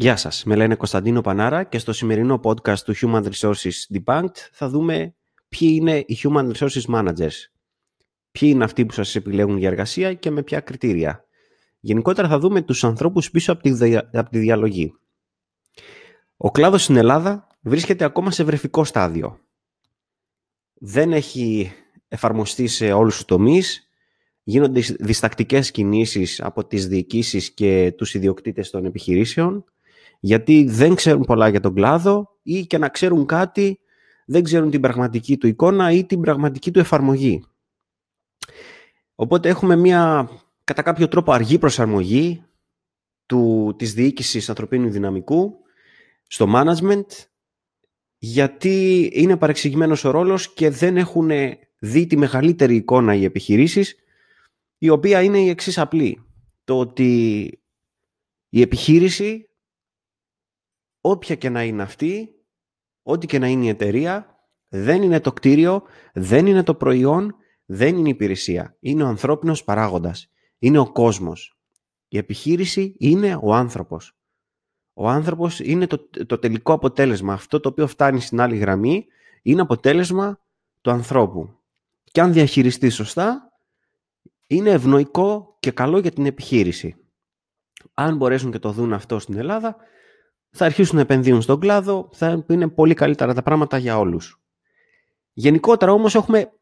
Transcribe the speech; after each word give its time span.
Γεια 0.00 0.16
σας, 0.16 0.44
με 0.44 0.56
λένε 0.56 0.74
Κωνσταντίνο 0.74 1.20
Πανάρα 1.20 1.64
και 1.64 1.78
στο 1.78 1.92
σημερινό 1.92 2.40
podcast 2.42 2.78
του 2.78 2.94
Human 2.96 3.28
Resources 3.32 3.72
Debunked 3.94 4.36
θα 4.52 4.68
δούμε 4.68 5.14
ποιοι 5.48 5.76
είναι 5.80 5.98
οι 5.98 6.18
Human 6.22 6.52
Resources 6.52 6.82
Managers. 6.86 7.34
Ποιοι 8.30 8.50
είναι 8.52 8.64
αυτοί 8.64 8.86
που 8.86 8.92
σας 8.92 9.14
επιλέγουν 9.14 9.56
για 9.56 9.68
εργασία 9.68 10.14
και 10.14 10.30
με 10.30 10.42
ποια 10.42 10.60
κριτήρια. 10.60 11.24
Γενικότερα 11.80 12.28
θα 12.28 12.38
δούμε 12.38 12.62
τους 12.62 12.84
ανθρώπους 12.84 13.30
πίσω 13.30 13.52
από 13.52 13.62
τη, 13.62 13.96
από 13.96 14.30
τη 14.30 14.38
διαλογή. 14.38 14.94
Ο 16.36 16.50
κλάδος 16.50 16.82
στην 16.82 16.96
Ελλάδα 16.96 17.46
βρίσκεται 17.60 18.04
ακόμα 18.04 18.30
σε 18.30 18.44
βρεφικό 18.44 18.84
στάδιο. 18.84 19.40
Δεν 20.74 21.12
έχει 21.12 21.72
εφαρμοστεί 22.08 22.66
σε 22.66 22.92
όλους 22.92 23.14
τους 23.14 23.24
τομείς. 23.24 23.88
Γίνονται 24.42 24.80
διστακτικές 24.98 25.70
κινήσεις 25.70 26.40
από 26.40 26.66
τις 26.66 26.86
διοικήσεις 26.86 27.50
και 27.50 27.92
τους 27.96 28.14
ιδιοκτήτες 28.14 28.70
των 28.70 28.84
επιχειρήσεων 28.84 29.64
γιατί 30.18 30.64
δεν 30.64 30.94
ξέρουν 30.94 31.22
πολλά 31.22 31.48
για 31.48 31.60
τον 31.60 31.74
κλάδο 31.74 32.38
ή 32.42 32.66
και 32.66 32.78
να 32.78 32.88
ξέρουν 32.88 33.26
κάτι 33.26 33.78
δεν 34.26 34.42
ξέρουν 34.42 34.70
την 34.70 34.80
πραγματική 34.80 35.36
του 35.36 35.46
εικόνα 35.46 35.92
ή 35.92 36.04
την 36.04 36.20
πραγματική 36.20 36.70
του 36.70 36.78
εφαρμογή. 36.78 37.44
Οπότε 39.14 39.48
έχουμε 39.48 39.76
μια 39.76 40.30
κατά 40.64 40.82
κάποιο 40.82 41.08
τρόπο 41.08 41.32
αργή 41.32 41.58
προσαρμογή 41.58 42.44
του, 43.26 43.74
της 43.78 43.94
διοίκησης 43.94 44.48
ανθρωπίνου 44.48 44.90
δυναμικού 44.90 45.54
στο 46.26 46.46
management 46.54 47.06
γιατί 48.18 49.10
είναι 49.14 49.36
παρεξηγημένος 49.36 50.04
ο 50.04 50.10
ρόλος 50.10 50.52
και 50.52 50.70
δεν 50.70 50.96
έχουν 50.96 51.30
δει 51.78 52.06
τη 52.06 52.16
μεγαλύτερη 52.16 52.76
εικόνα 52.76 53.14
οι 53.14 53.24
επιχειρήσεις 53.24 53.94
η 54.78 54.88
οποία 54.88 55.22
είναι 55.22 55.38
η 55.38 55.48
εξής 55.48 55.78
απλή. 55.78 56.22
Το 56.64 56.78
ότι 56.78 57.50
η 58.48 58.60
επιχείρηση 58.60 59.47
όποια 61.10 61.34
και 61.34 61.48
να 61.48 61.64
είναι 61.64 61.82
αυτή, 61.82 62.34
ό,τι 63.02 63.26
και 63.26 63.38
να 63.38 63.46
είναι 63.46 63.64
η 63.64 63.68
εταιρεία, 63.68 64.38
δεν 64.68 65.02
είναι 65.02 65.20
το 65.20 65.32
κτίριο, 65.32 65.82
δεν 66.12 66.46
είναι 66.46 66.62
το 66.62 66.74
προϊόν, 66.74 67.34
δεν 67.64 67.96
είναι 67.96 68.08
η 68.08 68.10
υπηρεσία. 68.10 68.76
Είναι 68.80 69.02
ο 69.02 69.06
ανθρώπινος 69.06 69.64
παράγοντας. 69.64 70.30
Είναι 70.58 70.78
ο 70.78 70.92
κόσμος. 70.92 71.58
Η 72.08 72.18
επιχείρηση 72.18 72.94
είναι 72.98 73.38
ο 73.42 73.54
άνθρωπος. 73.54 74.16
Ο 74.92 75.08
άνθρωπος 75.08 75.60
είναι 75.60 75.86
το, 75.86 76.08
το 76.26 76.38
τελικό 76.38 76.72
αποτέλεσμα. 76.72 77.32
Αυτό 77.32 77.60
το 77.60 77.68
οποίο 77.68 77.86
φτάνει 77.86 78.20
στην 78.20 78.40
άλλη 78.40 78.56
γραμμή 78.56 79.06
είναι 79.42 79.60
αποτέλεσμα 79.60 80.40
του 80.80 80.90
ανθρώπου. 80.90 81.58
Και 82.04 82.20
αν 82.20 82.32
διαχειριστείς 82.32 82.94
σωστά, 82.94 83.52
είναι 84.46 84.70
ευνοϊκό 84.70 85.56
και 85.60 85.70
καλό 85.70 85.98
για 85.98 86.10
την 86.10 86.26
επιχείρηση. 86.26 86.96
Αν 87.94 88.16
μπορέσουν 88.16 88.50
και 88.50 88.58
το 88.58 88.72
δουν 88.72 88.92
αυτό 88.92 89.18
στην 89.18 89.36
Ελλάδα, 89.36 89.76
θα 90.50 90.64
αρχίσουν 90.64 90.96
να 90.96 91.02
επενδύουν 91.02 91.42
στον 91.42 91.60
κλάδο, 91.60 92.08
θα 92.12 92.44
είναι 92.48 92.68
πολύ 92.68 92.94
καλύτερα 92.94 93.34
τα 93.34 93.42
πράγματα 93.42 93.78
για 93.78 93.98
όλους. 93.98 94.42
Γενικότερα 95.32 95.92
όμως 95.92 96.14
έχουμε 96.14 96.52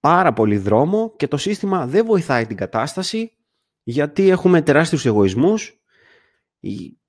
πάρα 0.00 0.32
πολύ 0.32 0.58
δρόμο 0.58 1.14
και 1.16 1.28
το 1.28 1.36
σύστημα 1.36 1.86
δεν 1.86 2.04
βοηθάει 2.06 2.46
την 2.46 2.56
κατάσταση 2.56 3.32
γιατί 3.82 4.28
έχουμε 4.28 4.62
τεράστιους 4.62 5.06
εγωισμούς. 5.06 5.80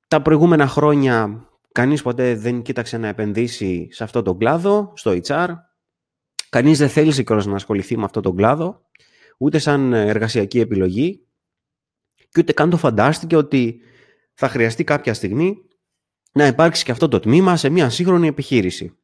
Τα 0.07 0.21
προηγούμενα 0.21 0.67
χρόνια 0.67 1.45
κανείς 1.71 2.01
ποτέ 2.01 2.35
δεν 2.35 2.61
κοίταξε 2.61 2.97
να 2.97 3.07
επενδύσει 3.07 3.87
σε 3.91 4.03
αυτό 4.03 4.21
τον 4.21 4.37
κλάδο, 4.37 4.93
στο 4.95 5.19
HR. 5.23 5.49
Κανείς 6.49 6.77
δεν 6.77 6.89
θέλησε 6.89 7.23
κιόλας 7.23 7.45
να 7.45 7.55
ασχοληθεί 7.55 7.97
με 7.97 8.03
αυτό 8.03 8.21
τον 8.21 8.35
κλάδο, 8.35 8.81
ούτε 9.37 9.57
σαν 9.57 9.93
εργασιακή 9.93 10.59
επιλογή 10.59 11.25
και 12.15 12.39
ούτε 12.39 12.53
καν 12.53 12.69
το 12.69 12.77
φαντάστηκε 12.77 13.35
ότι 13.35 13.81
θα 14.33 14.47
χρειαστεί 14.47 14.83
κάποια 14.83 15.13
στιγμή 15.13 15.57
να 16.31 16.47
υπάρξει 16.47 16.83
και 16.83 16.91
αυτό 16.91 17.07
το 17.07 17.19
τμήμα 17.19 17.57
σε 17.57 17.69
μια 17.69 17.89
σύγχρονη 17.89 18.27
επιχείρηση. 18.27 18.95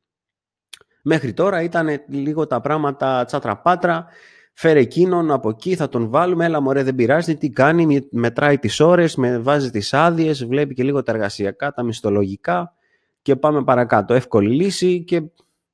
Μέχρι 1.01 1.33
τώρα 1.33 1.61
ήταν 1.61 2.03
λίγο 2.07 2.47
τα 2.47 2.61
πράγματα 2.61 3.25
τσάτρα-πάτρα, 3.25 4.05
φέρε 4.53 4.79
εκείνον 4.79 5.31
από 5.31 5.49
εκεί, 5.49 5.75
θα 5.75 5.89
τον 5.89 6.09
βάλουμε, 6.09 6.45
έλα 6.45 6.61
μωρέ 6.61 6.83
δεν 6.83 6.95
πειράζει, 6.95 7.37
τι 7.37 7.49
κάνει, 7.49 8.07
μετράει 8.11 8.57
τις 8.57 8.79
ώρες, 8.79 9.15
με 9.15 9.39
βάζει 9.39 9.69
τις 9.69 9.93
άδειες, 9.93 10.45
βλέπει 10.45 10.73
και 10.73 10.83
λίγο 10.83 11.03
τα 11.03 11.11
εργασιακά, 11.11 11.73
τα 11.73 11.83
μισθολογικά 11.83 12.73
και 13.21 13.35
πάμε 13.35 13.63
παρακάτω. 13.63 14.13
Εύκολη 14.13 14.55
λύση 14.55 15.03
και 15.03 15.21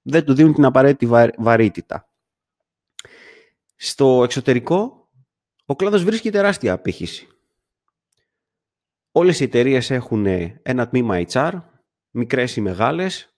δεν 0.01 0.25
του 0.25 0.33
δίνουν 0.33 0.53
την 0.53 0.65
απαραίτητη 0.65 1.33
βαρύτητα. 1.37 2.09
Στο 3.75 4.23
εξωτερικό, 4.23 5.09
ο 5.65 5.75
κλάδος 5.75 6.03
βρίσκει 6.03 6.31
τεράστια 6.31 6.73
απήχηση. 6.73 7.27
Όλες 9.15 9.39
οι 9.39 9.43
εταιρείες 9.43 9.89
έχουν 9.91 10.25
ένα 10.61 10.87
τμήμα 10.87 11.21
HR, 11.31 11.61
μικρές 12.11 12.55
ή 12.55 12.61
μεγάλες, 12.61 13.35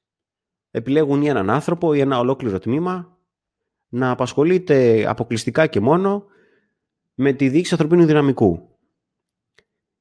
επιλέγουν 0.72 1.22
ή 1.22 1.28
έναν 1.28 1.50
άνθρωπο 1.50 1.94
ή 1.94 2.00
ένα 2.00 2.20
ολόκληρο 2.20 2.60
τμήμα 2.60 3.18
να 3.88 4.10
απασχολείται 4.10 5.06
αποκλειστικά 5.08 5.68
και 5.68 5.80
μόνο 5.80 6.26
με 7.14 7.34
τη 7.34 7.50
διοίκηση 7.50 7.74
ανθρωπίνου 7.74 8.06
δυναμικού. 8.06 8.78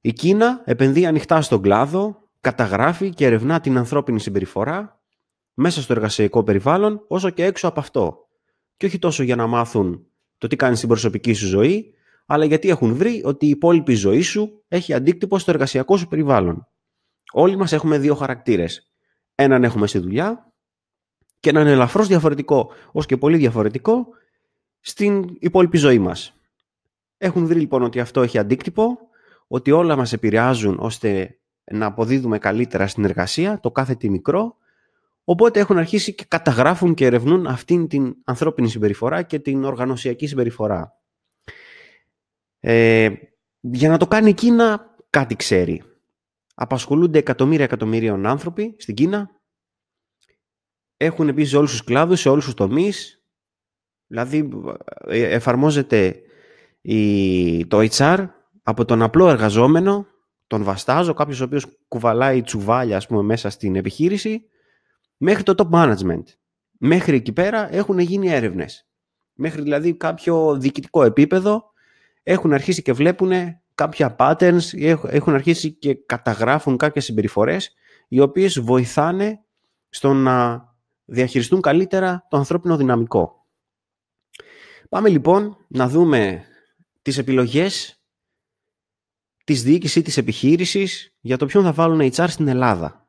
Η 0.00 0.12
Κίνα 0.12 0.62
επενδύει 0.64 1.06
ανοιχτά 1.06 1.40
στον 1.40 1.62
κλάδο, 1.62 2.28
καταγράφει 2.41 3.10
και 3.10 3.26
ερευνά 3.26 3.60
την 3.60 3.78
ανθρώπινη 3.78 4.20
συμπεριφορά 4.20 5.02
μέσα 5.54 5.82
στο 5.82 5.92
εργασιακό 5.92 6.42
περιβάλλον 6.42 7.04
όσο 7.08 7.30
και 7.30 7.44
έξω 7.44 7.68
από 7.68 7.80
αυτό. 7.80 8.28
Και 8.76 8.86
όχι 8.86 8.98
τόσο 8.98 9.22
για 9.22 9.36
να 9.36 9.46
μάθουν 9.46 10.06
το 10.38 10.46
τι 10.46 10.56
κάνει 10.56 10.76
στην 10.76 10.88
προσωπική 10.88 11.32
σου 11.32 11.46
ζωή, 11.46 11.94
αλλά 12.26 12.44
γιατί 12.44 12.68
έχουν 12.68 12.94
βρει 12.94 13.22
ότι 13.24 13.46
η 13.46 13.48
υπόλοιπη 13.48 13.94
ζωή 13.94 14.20
σου 14.22 14.64
έχει 14.68 14.92
αντίκτυπο 14.92 15.38
στο 15.38 15.50
εργασιακό 15.50 15.96
σου 15.96 16.08
περιβάλλον. 16.08 16.68
Όλοι 17.32 17.56
μας 17.56 17.72
έχουμε 17.72 17.98
δύο 17.98 18.14
χαρακτήρες. 18.14 18.92
Έναν 19.34 19.64
έχουμε 19.64 19.86
στη 19.86 19.98
δουλειά 19.98 20.52
και 21.40 21.50
έναν 21.50 21.66
ελαφρώς 21.66 22.08
διαφορετικό, 22.08 22.70
ως 22.92 23.06
και 23.06 23.16
πολύ 23.16 23.36
διαφορετικό, 23.36 24.06
στην 24.80 25.36
υπόλοιπη 25.38 25.76
ζωή 25.76 25.98
μας. 25.98 26.34
Έχουν 27.18 27.46
βρει 27.46 27.58
λοιπόν 27.58 27.82
ότι 27.82 28.00
αυτό 28.00 28.22
έχει 28.22 28.38
αντίκτυπο, 28.38 28.98
ότι 29.46 29.70
όλα 29.70 29.96
μας 29.96 30.12
επηρεάζουν 30.12 30.76
ώστε 30.80 31.38
να 31.72 31.86
αποδίδουμε 31.86 32.38
καλύτερα 32.38 32.86
στην 32.86 33.04
εργασία, 33.04 33.60
το 33.60 33.70
κάθε 33.70 33.94
τι 33.94 34.10
μικρό, 34.10 34.56
οπότε 35.24 35.60
έχουν 35.60 35.78
αρχίσει 35.78 36.14
και 36.14 36.24
καταγράφουν 36.28 36.94
και 36.94 37.06
ερευνούν 37.06 37.46
αυτήν 37.46 37.88
την 37.88 38.14
ανθρώπινη 38.24 38.68
συμπεριφορά 38.68 39.22
και 39.22 39.38
την 39.38 39.64
οργανωσιακή 39.64 40.26
συμπεριφορά. 40.26 41.03
Ε, 42.66 43.10
για 43.60 43.88
να 43.88 43.98
το 43.98 44.06
κάνει 44.06 44.28
η 44.28 44.34
Κίνα, 44.34 44.97
κάτι 45.10 45.36
ξέρει. 45.36 45.82
Απασχολούνται 46.54 47.19
εκατομμύρια 47.19 47.64
εκατομμυρίων 47.64 48.26
άνθρωποι 48.26 48.75
στην 48.78 48.94
Κίνα. 48.94 49.30
Έχουν 50.97 51.28
επίσης 51.28 51.50
σε 51.50 51.56
όλους 51.56 51.70
τους 51.70 51.84
κλάδους, 51.84 52.20
σε 52.20 52.28
όλους 52.28 52.44
τους 52.44 52.54
τομείς. 52.54 53.24
Δηλαδή 54.06 54.48
ε, 55.06 55.22
εφαρμόζεται 55.22 56.20
η, 56.80 57.66
το 57.66 57.86
HR 57.91 58.28
από 58.62 58.84
τον 58.84 59.03
απλό 59.03 59.28
εργαζόμενο, 59.28 60.06
τον 60.47 60.62
βαστάζω, 60.62 61.14
κάποιος 61.14 61.41
ο 61.41 61.44
οποίος 61.44 61.66
κουβαλάει 61.88 62.42
τσουβάλια 62.42 62.97
ας 62.97 63.06
πούμε, 63.06 63.22
μέσα 63.22 63.50
στην 63.50 63.76
επιχείρηση, 63.76 64.44
μέχρι 65.16 65.42
το 65.42 65.54
top 65.56 65.70
management. 65.70 66.24
Μέχρι 66.78 67.16
εκεί 67.16 67.32
πέρα 67.32 67.74
έχουν 67.74 67.98
γίνει 67.98 68.28
έρευνες. 68.28 68.88
Μέχρι 69.32 69.62
δηλαδή 69.62 69.94
κάποιο 69.94 70.56
διοικητικό 70.56 71.04
επίπεδο 71.04 71.72
έχουν 72.24 72.52
αρχίσει 72.52 72.82
και 72.82 72.92
βλέπουν 72.92 73.30
κάποια 73.74 74.16
patterns, 74.18 74.62
έχουν 75.02 75.34
αρχίσει 75.34 75.72
και 75.72 75.94
καταγράφουν 75.94 76.76
κάποιες 76.76 77.04
συμπεριφορές 77.04 77.74
οι 78.08 78.20
οποίες 78.20 78.60
βοηθάνε 78.60 79.44
στο 79.88 80.12
να 80.12 80.64
διαχειριστούν 81.04 81.60
καλύτερα 81.60 82.26
το 82.30 82.36
ανθρώπινο 82.36 82.76
δυναμικό. 82.76 83.46
Πάμε 84.88 85.08
λοιπόν 85.08 85.56
να 85.68 85.88
δούμε 85.88 86.44
τις 87.02 87.18
επιλογές 87.18 88.02
της 89.44 89.62
διοίκησης 89.62 89.96
ή 89.96 90.02
της 90.02 90.16
επιχείρησης 90.16 91.16
για 91.20 91.36
το 91.36 91.46
ποιον 91.46 91.64
θα 91.64 91.72
βάλουν 91.72 92.10
HR 92.12 92.27
στην 92.28 92.48
Ελλάδα. 92.48 93.09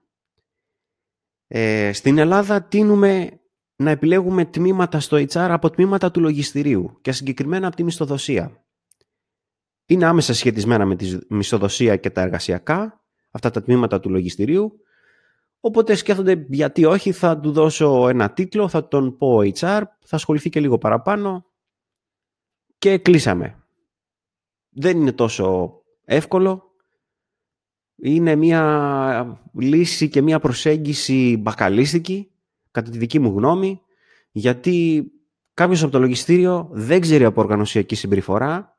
Ε, 1.47 1.93
στην 1.93 2.17
Ελλάδα 2.17 2.63
τίνουμε 2.63 3.39
να 3.75 3.89
επιλέγουμε 3.89 4.45
τμήματα 4.45 4.99
στο 4.99 5.17
HR 5.17 5.27
από 5.33 5.69
τμήματα 5.69 6.11
του 6.11 6.19
λογιστηρίου 6.19 6.97
και 7.01 7.11
συγκεκριμένα 7.11 7.67
από 7.67 7.75
τη 7.75 7.83
μισθοδοσία 7.83 8.64
είναι 9.85 10.05
άμεσα 10.05 10.33
σχετισμένα 10.33 10.85
με 10.85 10.95
τη 10.95 11.17
μισθοδοσία 11.29 11.95
και 11.95 12.09
τα 12.09 12.21
εργασιακά, 12.21 13.03
αυτά 13.31 13.49
τα 13.49 13.61
τμήματα 13.61 13.99
του 13.99 14.09
λογιστηρίου, 14.09 14.79
οπότε 15.59 15.95
σκέφτονται 15.95 16.45
γιατί 16.49 16.85
όχι, 16.85 17.11
θα 17.11 17.39
του 17.39 17.51
δώσω 17.51 18.07
ένα 18.07 18.29
τίτλο, 18.31 18.67
θα 18.67 18.87
τον 18.87 19.17
πω 19.17 19.37
HR, 19.37 19.81
θα 19.99 20.15
ασχοληθεί 20.15 20.49
και 20.49 20.59
λίγο 20.59 20.77
παραπάνω 20.77 21.45
και 22.77 22.97
κλείσαμε. 22.97 23.63
Δεν 24.69 24.97
είναι 25.01 25.11
τόσο 25.11 25.73
εύκολο. 26.05 26.63
Είναι 27.95 28.35
μια 28.35 29.41
λύση 29.53 30.09
και 30.09 30.21
μια 30.21 30.39
προσέγγιση 30.39 31.37
μπακαλίστικη, 31.37 32.31
κατά 32.71 32.91
τη 32.91 32.97
δική 32.97 33.19
μου 33.19 33.37
γνώμη, 33.37 33.81
γιατί 34.31 35.05
κάποιος 35.53 35.83
από 35.83 35.91
το 35.91 35.99
λογιστήριο 35.99 36.69
δεν 36.71 37.01
ξέρει 37.01 37.23
από 37.23 37.41
οργανωσιακή 37.41 37.95
συμπεριφορά, 37.95 38.74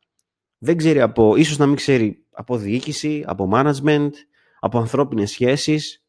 δεν 0.58 0.76
ξέρει 0.76 1.00
από, 1.00 1.36
ίσως 1.36 1.58
να 1.58 1.66
μην 1.66 1.76
ξέρει 1.76 2.24
από 2.30 2.56
διοίκηση, 2.56 3.24
από 3.26 3.50
management, 3.52 4.10
από 4.60 4.78
ανθρώπινες 4.78 5.30
σχέσεις 5.30 6.04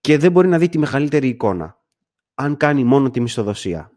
και 0.00 0.18
δεν 0.18 0.32
μπορεί 0.32 0.48
να 0.48 0.58
δει 0.58 0.68
τη 0.68 0.78
μεγαλύτερη 0.78 1.28
εικόνα, 1.28 1.82
αν 2.34 2.56
κάνει 2.56 2.84
μόνο 2.84 3.10
τη 3.10 3.20
μισθοδοσία. 3.20 3.92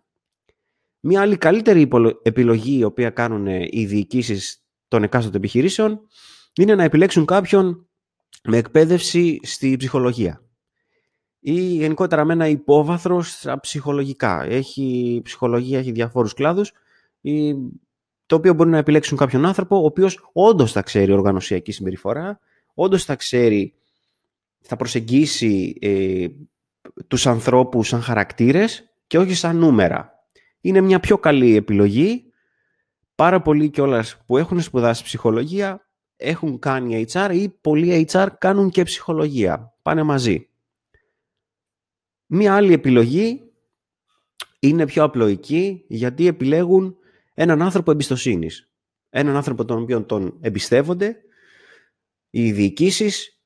Μία 1.00 1.22
άλλη 1.22 1.38
καλύτερη 1.38 1.90
επιλογή 2.22 2.78
η 2.78 2.84
οποία 2.84 3.10
κάνουν 3.10 3.48
οι 3.48 3.86
διοικήσεις 3.86 4.66
των 4.88 5.04
εκάστοτε 5.04 5.38
επιχειρήσεων 5.38 6.02
είναι 6.56 6.76
να 6.76 6.84
επιλέξουν 6.84 7.26
κάποιον 7.26 7.90
με 8.44 8.58
εκπαίδευση 8.58 9.40
στη 9.44 9.76
ψυχολογία 9.78 10.46
ή 11.44 11.54
γενικότερα 11.54 12.26
με 12.26 12.34
ένα 12.34 12.48
υπόβαθρο 12.48 13.22
στα 13.22 13.60
ψυχολογικά. 13.60 14.44
Έχει 14.44 15.22
ψυχολογία, 15.24 15.80
έχει 15.80 15.92
διαφόρους 15.92 16.34
κλάδους 16.34 16.72
ή, 17.22 17.54
το 18.32 18.38
οποίο 18.38 18.54
μπορεί 18.54 18.70
να 18.70 18.78
επιλέξουν 18.78 19.18
κάποιον 19.18 19.46
άνθρωπο 19.46 19.82
ο 19.82 19.86
οποίος 19.86 20.30
όντως 20.34 20.72
θα 20.72 20.82
ξέρει 20.82 21.12
οργανωσιακή 21.12 21.72
συμπεριφορά, 21.72 22.40
όντως 22.74 23.06
θα 23.06 23.16
ξέρει, 23.16 23.74
θα 24.62 24.76
προσεγγίσει 24.76 25.78
ε, 25.82 26.28
τους 27.08 27.28
ανθρώπους 27.28 27.88
σαν 27.88 28.02
χαρακτήρες 28.02 28.90
και 29.08 29.18
όχι 29.18 29.34
σαν 29.34 29.58
νούμερα. 29.58 30.26
Είναι 30.62 30.82
μια 30.82 31.00
πιο 31.00 31.18
καλή 31.18 31.56
επιλογή. 31.56 32.32
Πάρα 33.16 33.42
πολλοί 33.42 33.70
κιόλας 33.70 34.18
που 34.26 34.38
έχουν 34.38 34.62
σπουδάσει 34.62 35.04
ψυχολογία 35.04 35.88
έχουν 36.16 36.60
κάνει 36.60 37.06
HR 37.12 37.30
ή 37.34 37.50
πολλοί 37.50 38.08
HR 38.12 38.28
κάνουν 38.38 38.70
και 38.70 38.84
ψυχολογία. 38.84 39.74
Πάνε 39.82 40.04
μαζί. 40.04 40.50
Μία 42.26 42.56
άλλη 42.56 42.74
επιλογή 42.74 43.42
είναι 44.60 44.86
πιο 44.86 45.04
απλοϊκή 45.04 45.84
γιατί 45.88 46.28
επιλέγουν 46.28 46.96
έναν 47.34 47.62
άνθρωπο 47.62 47.92
εμπιστοσύνης. 47.92 48.72
Έναν 49.10 49.36
άνθρωπο 49.36 49.66
τον 49.66 49.82
οποίο 49.82 50.04
τον 50.04 50.38
εμπιστεύονται 50.42 51.18
οι 52.30 52.52
διοικήσεις 52.52 53.42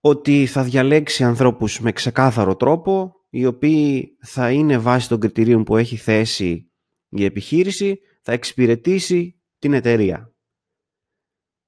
ότι 0.00 0.46
θα 0.46 0.62
διαλέξει 0.62 1.24
ανθρώπους 1.24 1.80
με 1.80 1.92
ξεκάθαρο 1.92 2.56
τρόπο 2.56 3.14
οι 3.30 3.46
οποίοι 3.46 4.16
θα 4.20 4.50
είναι 4.50 4.78
βάσει 4.78 5.08
των 5.08 5.20
κριτηρίων 5.20 5.64
που 5.64 5.76
έχει 5.76 5.96
θέσει 5.96 6.70
η 7.08 7.24
επιχείρηση, 7.24 8.00
θα 8.22 8.32
εξυπηρετήσει 8.32 9.40
την 9.58 9.72
εταιρεία. 9.72 10.34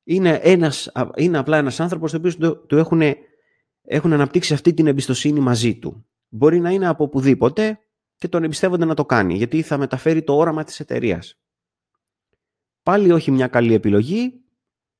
Είναι, 0.04 0.40
ένας, 0.42 0.92
είναι 1.16 1.38
απλά 1.38 1.56
ένας 1.56 1.80
άνθρωπος 1.80 2.14
ο 2.14 2.16
οποίος 2.16 2.36
του 2.66 2.76
έχουν, 2.76 3.02
έχουν 3.82 4.12
αναπτύξει 4.12 4.54
αυτή 4.54 4.74
την 4.74 4.86
εμπιστοσύνη 4.86 5.40
μαζί 5.40 5.78
του. 5.78 6.06
Μπορεί 6.28 6.60
να 6.60 6.70
είναι 6.70 6.88
από 6.88 7.04
οπουδήποτε 7.04 7.78
και 8.16 8.28
τον 8.28 8.44
εμπιστεύονται 8.44 8.84
να 8.84 8.94
το 8.94 9.04
κάνει, 9.04 9.34
γιατί 9.34 9.62
θα 9.62 9.78
μεταφέρει 9.78 10.22
το 10.22 10.36
όραμα 10.36 10.64
της 10.64 10.80
εταιρείας. 10.80 11.38
Πάλι 12.84 13.12
όχι 13.12 13.30
μια 13.30 13.46
καλή 13.46 13.74
επιλογή, 13.74 14.44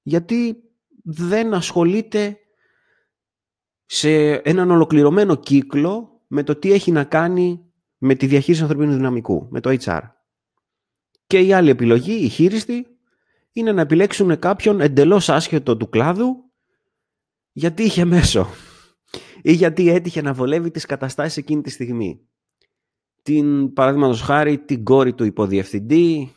γιατί 0.03 0.57
δεν 1.03 1.55
ασχολείται 1.55 2.39
σε 3.85 4.35
έναν 4.35 4.71
ολοκληρωμένο 4.71 5.35
κύκλο 5.35 6.23
με 6.27 6.43
το 6.43 6.57
τι 6.57 6.73
έχει 6.73 6.91
να 6.91 7.05
κάνει 7.05 7.73
με 7.99 8.15
τη 8.15 8.27
διαχείριση 8.27 8.63
ανθρωπίνου 8.63 8.93
δυναμικού, 8.93 9.49
με 9.51 9.61
το 9.61 9.77
HR. 9.81 10.01
Και 11.27 11.39
η 11.39 11.53
άλλη 11.53 11.71
επιλογή, 11.71 12.13
η 12.13 12.29
χείριστη, 12.29 12.87
είναι 13.53 13.73
να 13.73 13.81
επιλέξουν 13.81 14.39
κάποιον 14.39 14.81
εντελώς 14.81 15.29
άσχετο 15.29 15.77
του 15.77 15.89
κλάδου 15.89 16.51
γιατί 17.53 17.83
είχε 17.83 18.05
μέσο 18.05 18.47
ή 19.43 19.53
γιατί 19.53 19.89
έτυχε 19.89 20.23
να 20.23 20.33
βολεύει 20.33 20.71
τις 20.71 20.87
καταστάσεις 20.87 21.37
εκείνη 21.37 21.63
τη 21.63 21.71
στιγμή. 21.71 22.29
Την, 23.23 23.73
παραδείγματος 23.73 24.21
χάρη, 24.21 24.59
την 24.59 24.85
κόρη 24.85 25.15
του 25.15 25.25
υποδιευθυντή, 25.25 26.35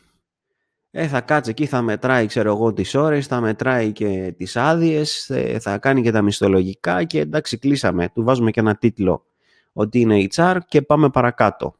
ε, 1.00 1.08
θα 1.08 1.20
κάτσει 1.20 1.50
εκεί, 1.50 1.66
θα 1.66 1.82
μετράει, 1.82 2.26
ξέρω 2.26 2.52
εγώ, 2.52 2.72
τις 2.72 2.94
ώρες, 2.94 3.26
θα 3.26 3.40
μετράει 3.40 3.92
και 3.92 4.34
τις 4.36 4.56
άδειες, 4.56 5.30
ε, 5.30 5.58
θα 5.58 5.78
κάνει 5.78 6.02
και 6.02 6.10
τα 6.10 6.22
μισθολογικά 6.22 7.04
και 7.04 7.20
εντάξει, 7.20 7.58
κλείσαμε. 7.58 8.08
Του 8.08 8.22
βάζουμε 8.22 8.50
και 8.50 8.60
ένα 8.60 8.76
τίτλο 8.76 9.24
ότι 9.72 10.00
είναι 10.00 10.26
HR 10.34 10.58
και 10.68 10.82
πάμε 10.82 11.10
παρακάτω. 11.10 11.74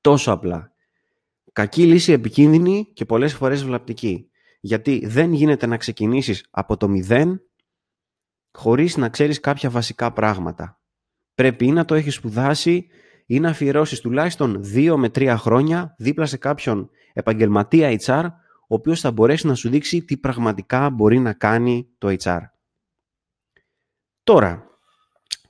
Τόσο 0.00 0.32
απλά. 0.32 0.72
Κακή 1.52 1.84
λύση 1.84 2.12
επικίνδυνη 2.12 2.88
και 2.92 3.04
πολλές 3.04 3.34
φορές 3.34 3.64
βλαπτική. 3.64 4.28
Γιατί 4.60 5.06
δεν 5.06 5.32
γίνεται 5.32 5.66
να 5.66 5.76
ξεκινήσεις 5.76 6.46
από 6.50 6.76
το 6.76 6.88
μηδέν 6.88 7.42
χωρίς 8.52 8.96
να 8.96 9.08
ξέρεις 9.08 9.40
κάποια 9.40 9.70
βασικά 9.70 10.12
πράγματα. 10.12 10.80
Πρέπει 11.34 11.66
ή 11.66 11.72
να 11.72 11.84
το 11.84 11.94
έχεις 11.94 12.14
σπουδάσει 12.14 12.86
ή 13.26 13.40
να 13.40 13.48
αφιερώσεις 13.48 14.00
τουλάχιστον 14.00 14.56
δύο 14.60 14.98
με 14.98 15.08
τρία 15.08 15.36
χρόνια 15.36 15.94
δίπλα 15.98 16.26
σε 16.26 16.36
κάποιον 16.36 16.90
επαγγελματία 17.14 17.98
HR 18.04 18.26
ο 18.68 18.74
οποίος 18.74 19.00
θα 19.00 19.10
μπορέσει 19.10 19.46
να 19.46 19.54
σου 19.54 19.68
δείξει 19.68 20.04
τι 20.04 20.16
πραγματικά 20.16 20.90
μπορεί 20.90 21.18
να 21.18 21.32
κάνει 21.32 21.88
το 21.98 22.16
HR. 22.22 22.40
Τώρα, 24.22 24.66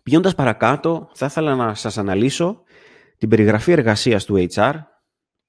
πηγαίνοντας 0.03 0.35
παρακάτω, 0.35 1.11
θα 1.15 1.27
ήθελα 1.27 1.55
να 1.55 1.75
σας 1.75 1.99
αναλύσω 1.99 2.63
την 3.19 3.29
περιγραφή 3.29 3.73
εργασίας 3.73 4.25
του 4.25 4.47
HR, 4.55 4.75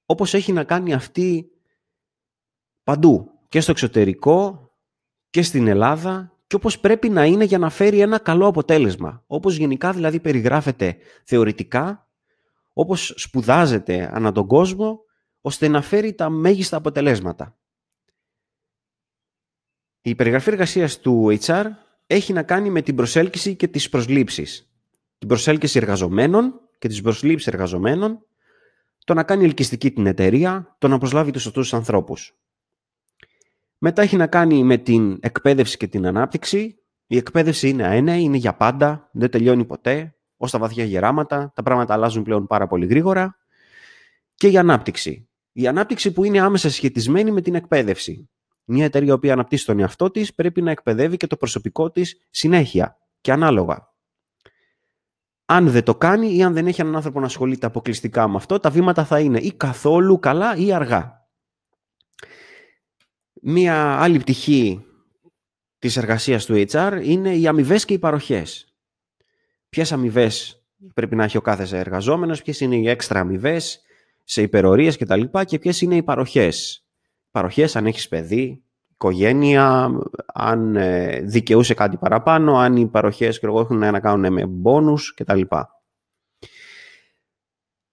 όπως 0.05 0.33
έχει 0.33 0.51
να 0.51 0.63
κάνει 0.63 0.93
αυτή 0.93 1.49
παντού, 2.83 3.29
και 3.49 3.61
στο 3.61 3.71
εξωτερικό 3.71 4.69
και 5.29 5.41
στην 5.41 5.67
Ελλάδα 5.67 6.33
και 6.47 6.55
όπως 6.55 6.79
πρέπει 6.79 7.09
να 7.09 7.25
είναι 7.25 7.43
για 7.43 7.57
να 7.57 7.69
φέρει 7.69 7.99
ένα 7.99 8.19
καλό 8.19 8.47
αποτέλεσμα. 8.47 9.23
Όπως 9.27 9.55
γενικά 9.55 9.91
δηλαδή 9.91 10.19
περιγράφεται 10.19 10.97
θεωρητικά, 11.23 12.09
όπως 12.73 13.13
σπουδάζεται 13.17 14.09
ανά 14.13 14.31
τον 14.31 14.47
κόσμο, 14.47 15.04
ώστε 15.45 15.67
να 15.67 15.81
φέρει 15.81 16.13
τα 16.13 16.29
μέγιστα 16.29 16.77
αποτελέσματα. 16.77 17.57
Η 20.01 20.15
περιγραφή 20.15 20.49
εργασίας 20.49 20.99
του 20.99 21.37
HR 21.39 21.65
έχει 22.07 22.33
να 22.33 22.43
κάνει 22.43 22.69
με 22.69 22.81
την 22.81 22.95
προσέλκυση 22.95 23.55
και 23.55 23.67
τις 23.67 23.89
προσλήψεις. 23.89 24.69
Την 25.17 25.27
προσέλκυση 25.27 25.77
εργαζομένων 25.77 26.59
και 26.79 26.87
τις 26.87 27.01
προσλήψεις 27.01 27.47
εργαζομένων, 27.47 28.25
το 29.05 29.13
να 29.13 29.23
κάνει 29.23 29.43
ελκυστική 29.43 29.91
την 29.91 30.05
εταιρεία, 30.05 30.75
το 30.77 30.87
να 30.87 30.97
προσλάβει 30.97 31.31
τους 31.31 31.41
σωστούς 31.41 31.73
ανθρώπους. 31.73 32.37
Μετά 33.77 34.01
έχει 34.01 34.15
να 34.15 34.27
κάνει 34.27 34.63
με 34.63 34.77
την 34.77 35.17
εκπαίδευση 35.21 35.77
και 35.77 35.87
την 35.87 36.05
ανάπτυξη. 36.05 36.79
Η 37.07 37.17
εκπαίδευση 37.17 37.69
είναι 37.69 37.83
αένεη, 37.83 38.21
είναι 38.21 38.37
για 38.37 38.53
πάντα, 38.55 39.09
δεν 39.11 39.29
τελειώνει 39.29 39.65
ποτέ. 39.65 40.15
Ως 40.37 40.51
τα 40.51 40.59
βαθιά 40.59 40.83
γεράματα, 40.83 41.51
τα 41.55 41.63
πράγματα 41.63 41.93
αλλάζουν 41.93 42.23
πλέον 42.23 42.47
πάρα 42.47 42.67
πολύ 42.67 42.85
γρήγορα. 42.85 43.37
Και 44.35 44.47
η 44.47 44.57
ανάπτυξη. 44.57 45.29
Η 45.57 45.67
ανάπτυξη 45.67 46.11
που 46.11 46.23
είναι 46.23 46.39
άμεσα 46.39 46.69
σχετισμένη 46.69 47.31
με 47.31 47.41
την 47.41 47.55
εκπαίδευση. 47.55 48.29
Μια 48.63 48.85
εταιρεία 48.85 49.19
που 49.19 49.29
αναπτύσσει 49.29 49.65
τον 49.65 49.79
εαυτό 49.79 50.11
της 50.11 50.33
πρέπει 50.33 50.61
να 50.61 50.71
εκπαιδεύει 50.71 51.17
και 51.17 51.27
το 51.27 51.37
προσωπικό 51.37 51.91
της 51.91 52.27
συνέχεια 52.29 52.97
και 53.21 53.31
ανάλογα. 53.31 53.93
Αν 55.45 55.69
δεν 55.69 55.83
το 55.83 55.95
κάνει 55.95 56.35
ή 56.35 56.43
αν 56.43 56.53
δεν 56.53 56.67
έχει 56.67 56.81
έναν 56.81 56.95
άνθρωπο 56.95 57.19
να 57.19 57.25
ασχολείται 57.25 57.65
αποκλειστικά 57.65 58.27
με 58.27 58.35
αυτό, 58.35 58.59
τα 58.59 58.69
βήματα 58.69 59.05
θα 59.05 59.19
είναι 59.19 59.39
ή 59.39 59.53
καθόλου 59.53 60.19
καλά 60.19 60.55
ή 60.55 60.73
αργά. 60.73 61.27
Μία 63.41 64.01
άλλη 64.01 64.19
πτυχή 64.19 64.85
της 65.79 65.97
εργασίας 65.97 66.45
του 66.45 66.65
HR 66.69 66.99
είναι 67.03 67.35
οι 67.35 67.47
αμοιβές 67.47 67.85
και 67.85 67.93
οι 67.93 67.99
παροχές. 67.99 68.75
Ποιες 69.69 69.91
αμοιβές 69.91 70.63
πρέπει 70.93 71.15
να 71.15 71.23
έχει 71.23 71.37
ο 71.37 71.41
κάθε 71.41 71.77
εργαζόμενος, 71.77 72.41
ποιες 72.41 72.59
είναι 72.59 72.75
οι 72.75 72.89
έξτρα 72.89 73.19
αμοιβές 73.19 73.84
σε 74.25 74.41
υπερορίες 74.41 74.97
κτλ. 74.97 75.21
Και, 75.21 75.43
και 75.45 75.59
ποιες 75.59 75.81
είναι 75.81 75.95
οι 75.95 76.03
παροχές. 76.03 76.85
Παροχές 77.31 77.75
αν 77.75 77.85
έχεις 77.85 78.07
παιδί, 78.07 78.63
οικογένεια, 78.91 79.91
αν 80.25 80.75
ε, 80.75 81.21
δικαιούσε 81.21 81.73
κάτι 81.73 81.97
παραπάνω, 81.97 82.57
αν 82.57 82.75
οι 82.75 82.87
παροχές 82.87 83.39
και 83.39 83.47
έχουν 83.47 83.77
να 83.77 83.99
κάνουν 83.99 84.33
με 84.33 84.45
μπόνους 84.45 85.13
κτλ. 85.13 85.41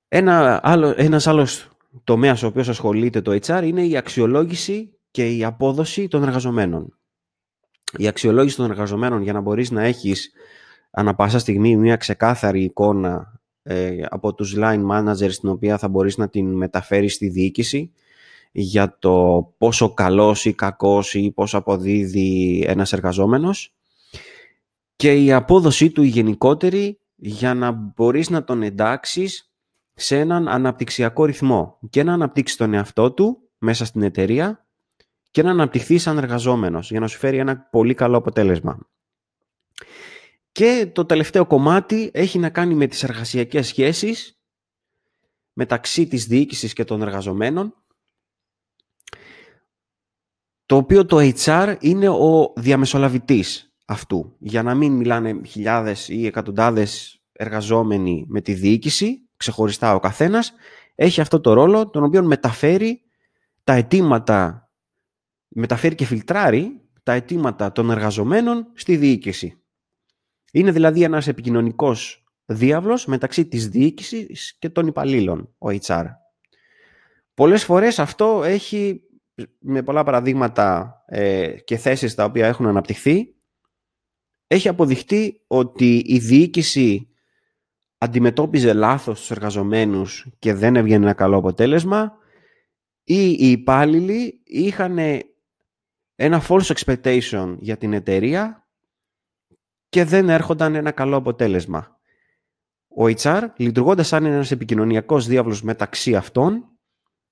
Ένα 0.08 0.60
άλλο, 0.62 0.94
ένας 0.96 1.26
άλλος 1.26 1.68
τομέας 2.04 2.42
ο 2.42 2.46
οποίος 2.46 2.68
ασχολείται 2.68 3.20
το 3.20 3.38
HR 3.42 3.62
είναι 3.64 3.82
η 3.82 3.96
αξιολόγηση 3.96 4.98
και 5.10 5.36
η 5.36 5.44
απόδοση 5.44 6.08
των 6.08 6.22
εργαζομένων. 6.22 6.98
Η 7.96 8.06
αξιολόγηση 8.06 8.56
των 8.56 8.70
εργαζομένων 8.70 9.22
για 9.22 9.32
να 9.32 9.40
μπορείς 9.40 9.70
να 9.70 9.82
έχεις 9.82 10.32
ανα 10.90 11.14
πάσα 11.14 11.38
στιγμή 11.38 11.76
μια 11.76 11.96
ξεκάθαρη 11.96 12.62
εικόνα 12.62 13.41
ε, 13.62 14.02
από 14.10 14.34
τους 14.34 14.54
line 14.58 14.86
managers 14.90 15.34
την 15.40 15.48
οποία 15.48 15.78
θα 15.78 15.88
μπορείς 15.88 16.16
να 16.16 16.28
την 16.28 16.52
μεταφέρεις 16.54 17.14
στη 17.14 17.28
διοίκηση 17.28 17.92
για 18.52 18.96
το 18.98 19.46
πόσο 19.58 19.94
καλός 19.94 20.44
ή 20.44 20.52
κακός 20.52 21.14
ή 21.14 21.30
πόσο 21.30 21.58
αποδίδει 21.58 22.64
ένας 22.66 22.92
εργαζόμενος 22.92 23.74
και 24.96 25.12
η 25.12 25.32
απόδοσή 25.32 25.90
του 25.90 26.02
η 26.02 26.08
γενικότερη 26.08 26.98
για 27.16 27.54
να 27.54 27.70
μπορείς 27.70 28.30
να 28.30 28.44
τον 28.44 28.62
εντάξεις 28.62 29.52
σε 29.94 30.18
έναν 30.18 30.48
αναπτυξιακό 30.48 31.24
ρυθμό 31.24 31.78
και 31.90 32.02
να 32.02 32.12
αναπτύξεις 32.12 32.56
τον 32.56 32.74
εαυτό 32.74 33.12
του 33.12 33.38
μέσα 33.58 33.84
στην 33.84 34.02
εταιρεία 34.02 34.66
και 35.30 35.42
να 35.42 35.50
αναπτυχθεί 35.50 35.98
σαν 35.98 36.18
εργαζόμενος 36.18 36.90
για 36.90 37.00
να 37.00 37.06
σου 37.06 37.18
φέρει 37.18 37.38
ένα 37.38 37.56
πολύ 37.56 37.94
καλό 37.94 38.16
αποτέλεσμα. 38.16 38.78
Και 40.52 40.90
το 40.92 41.06
τελευταίο 41.06 41.46
κομμάτι 41.46 42.10
έχει 42.14 42.38
να 42.38 42.50
κάνει 42.50 42.74
με 42.74 42.86
τις 42.86 43.02
εργασιακές 43.02 43.66
σχέσεις 43.66 44.40
μεταξύ 45.52 46.06
της 46.06 46.26
διοίκησης 46.26 46.72
και 46.72 46.84
των 46.84 47.02
εργαζομένων 47.02 47.82
το 50.66 50.76
οποίο 50.76 51.06
το 51.06 51.32
HR 51.44 51.76
είναι 51.80 52.08
ο 52.08 52.52
διαμεσολαβητής. 52.56 53.66
αυτού. 53.84 54.36
Για 54.38 54.62
να 54.62 54.74
μην 54.74 54.92
μιλάνε 54.92 55.40
χιλιάδες 55.46 56.08
ή 56.08 56.26
εκατοντάδες 56.26 57.20
εργαζόμενοι 57.32 58.24
με 58.28 58.40
τη 58.40 58.54
διοίκηση, 58.54 59.28
ξεχωριστά 59.36 59.94
ο 59.94 59.98
καθένας, 59.98 60.52
έχει 60.94 61.20
αυτό 61.20 61.40
το 61.40 61.52
ρόλο 61.52 61.90
τον 61.90 62.04
οποίο 62.04 62.22
μεταφέρει 62.22 63.02
τα 63.64 63.72
αιτήματα, 63.72 64.70
μεταφέρει 65.48 65.94
και 65.94 66.04
φιλτράρει 66.04 66.80
τα 67.02 67.12
αιτήματα 67.12 67.72
των 67.72 67.90
εργαζομένων 67.90 68.66
στη 68.74 68.96
διοίκηση. 68.96 69.61
Είναι 70.52 70.70
δηλαδή 70.70 71.02
ένας 71.02 71.26
επικοινωνικός 71.26 72.24
διάβλος 72.46 73.06
μεταξύ 73.06 73.46
της 73.46 73.68
διοίκησης 73.68 74.56
και 74.58 74.68
των 74.68 74.86
υπαλλήλων, 74.86 75.54
ο 75.58 75.68
HR. 75.86 76.04
Πολλές 77.34 77.64
φορές 77.64 77.98
αυτό 77.98 78.42
έχει, 78.44 79.02
με 79.58 79.82
πολλά 79.82 80.04
παραδείγματα 80.04 80.96
ε, 81.06 81.54
και 81.64 81.76
θέσεις 81.76 82.14
τα 82.14 82.24
οποία 82.24 82.46
έχουν 82.46 82.66
αναπτυχθεί, 82.66 83.34
έχει 84.46 84.68
αποδειχτεί 84.68 85.42
ότι 85.46 86.02
η 86.06 86.18
διοίκηση 86.18 87.08
αντιμετώπιζε 87.98 88.72
λάθος 88.72 89.18
τους 89.18 89.30
εργαζομένους 89.30 90.26
και 90.38 90.54
δεν 90.54 90.76
έβγαινε 90.76 91.04
ένα 91.04 91.14
καλό 91.14 91.36
αποτέλεσμα 91.36 92.12
ή 93.04 93.30
οι 93.30 93.50
υπάλληλοι 93.50 94.40
είχαν 94.44 94.98
ένα 96.14 96.42
false 96.48 96.72
expectation 96.74 97.56
για 97.58 97.76
την 97.76 97.92
εταιρεία 97.92 98.61
και 99.92 100.04
δεν 100.04 100.28
έρχονταν 100.28 100.74
ένα 100.74 100.90
καλό 100.90 101.16
αποτέλεσμα. 101.16 102.00
Ο 102.88 103.04
HR, 103.22 103.42
λειτουργώντας 103.56 104.06
σαν 104.06 104.24
ένας 104.24 104.50
επικοινωνιακός 104.50 105.26
διάβλος 105.26 105.62
μεταξύ 105.62 106.16
αυτών 106.16 106.64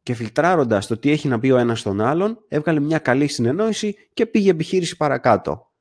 και 0.02 0.14
φιλτράροντας 0.14 0.86
το 0.86 0.96
τι 0.96 1.10
έχει 1.10 1.28
να 1.28 1.38
πει 1.38 1.50
ο 1.50 1.56
ένας 1.56 1.80
στον 1.80 2.00
άλλον, 2.00 2.44
έβγαλε 2.48 2.80
μια 2.80 2.98
καλή 2.98 3.26
συνεννόηση 3.26 3.96
και 4.14 4.26
πήγε 4.26 4.50
επιχείρηση 4.50 4.96
παρακάτω. 4.96 5.72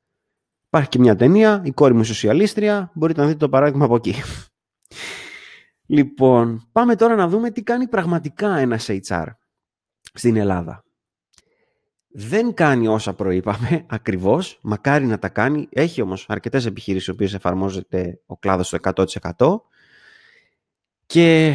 Υπάρχει 0.66 0.88
και 0.88 0.98
μια 0.98 1.16
ταινία, 1.16 1.62
η 1.64 1.70
κόρη 1.70 1.94
μου 1.94 2.04
σοσιαλίστρια, 2.04 2.90
μπορείτε 2.94 3.20
να 3.20 3.26
δείτε 3.26 3.38
το 3.38 3.48
παράδειγμα 3.48 3.84
από 3.84 3.94
εκεί. 3.94 4.14
Λοιπόν, 5.86 6.68
πάμε 6.72 6.96
τώρα 6.96 7.14
να 7.14 7.28
δούμε 7.28 7.50
τι 7.50 7.62
κάνει 7.62 7.88
πραγματικά 7.88 8.56
ένας 8.56 8.88
HR 8.90 9.26
στην 10.12 10.36
Ελλάδα. 10.36 10.84
Δεν 12.12 12.54
κάνει 12.54 12.88
όσα 12.88 13.14
προείπαμε 13.14 13.84
ακριβώς, 13.88 14.58
μακάρι 14.62 15.06
να 15.06 15.18
τα 15.18 15.28
κάνει. 15.28 15.68
Έχει 15.70 16.02
όμως 16.02 16.24
αρκετές 16.28 16.66
επιχειρήσεις 16.66 17.08
οι 17.08 17.10
οποίες 17.10 17.34
εφαρμόζεται 17.34 18.20
ο 18.26 18.36
κλάδος 18.36 18.66
στο 18.66 18.78
100%. 19.38 19.60
Και 21.06 21.54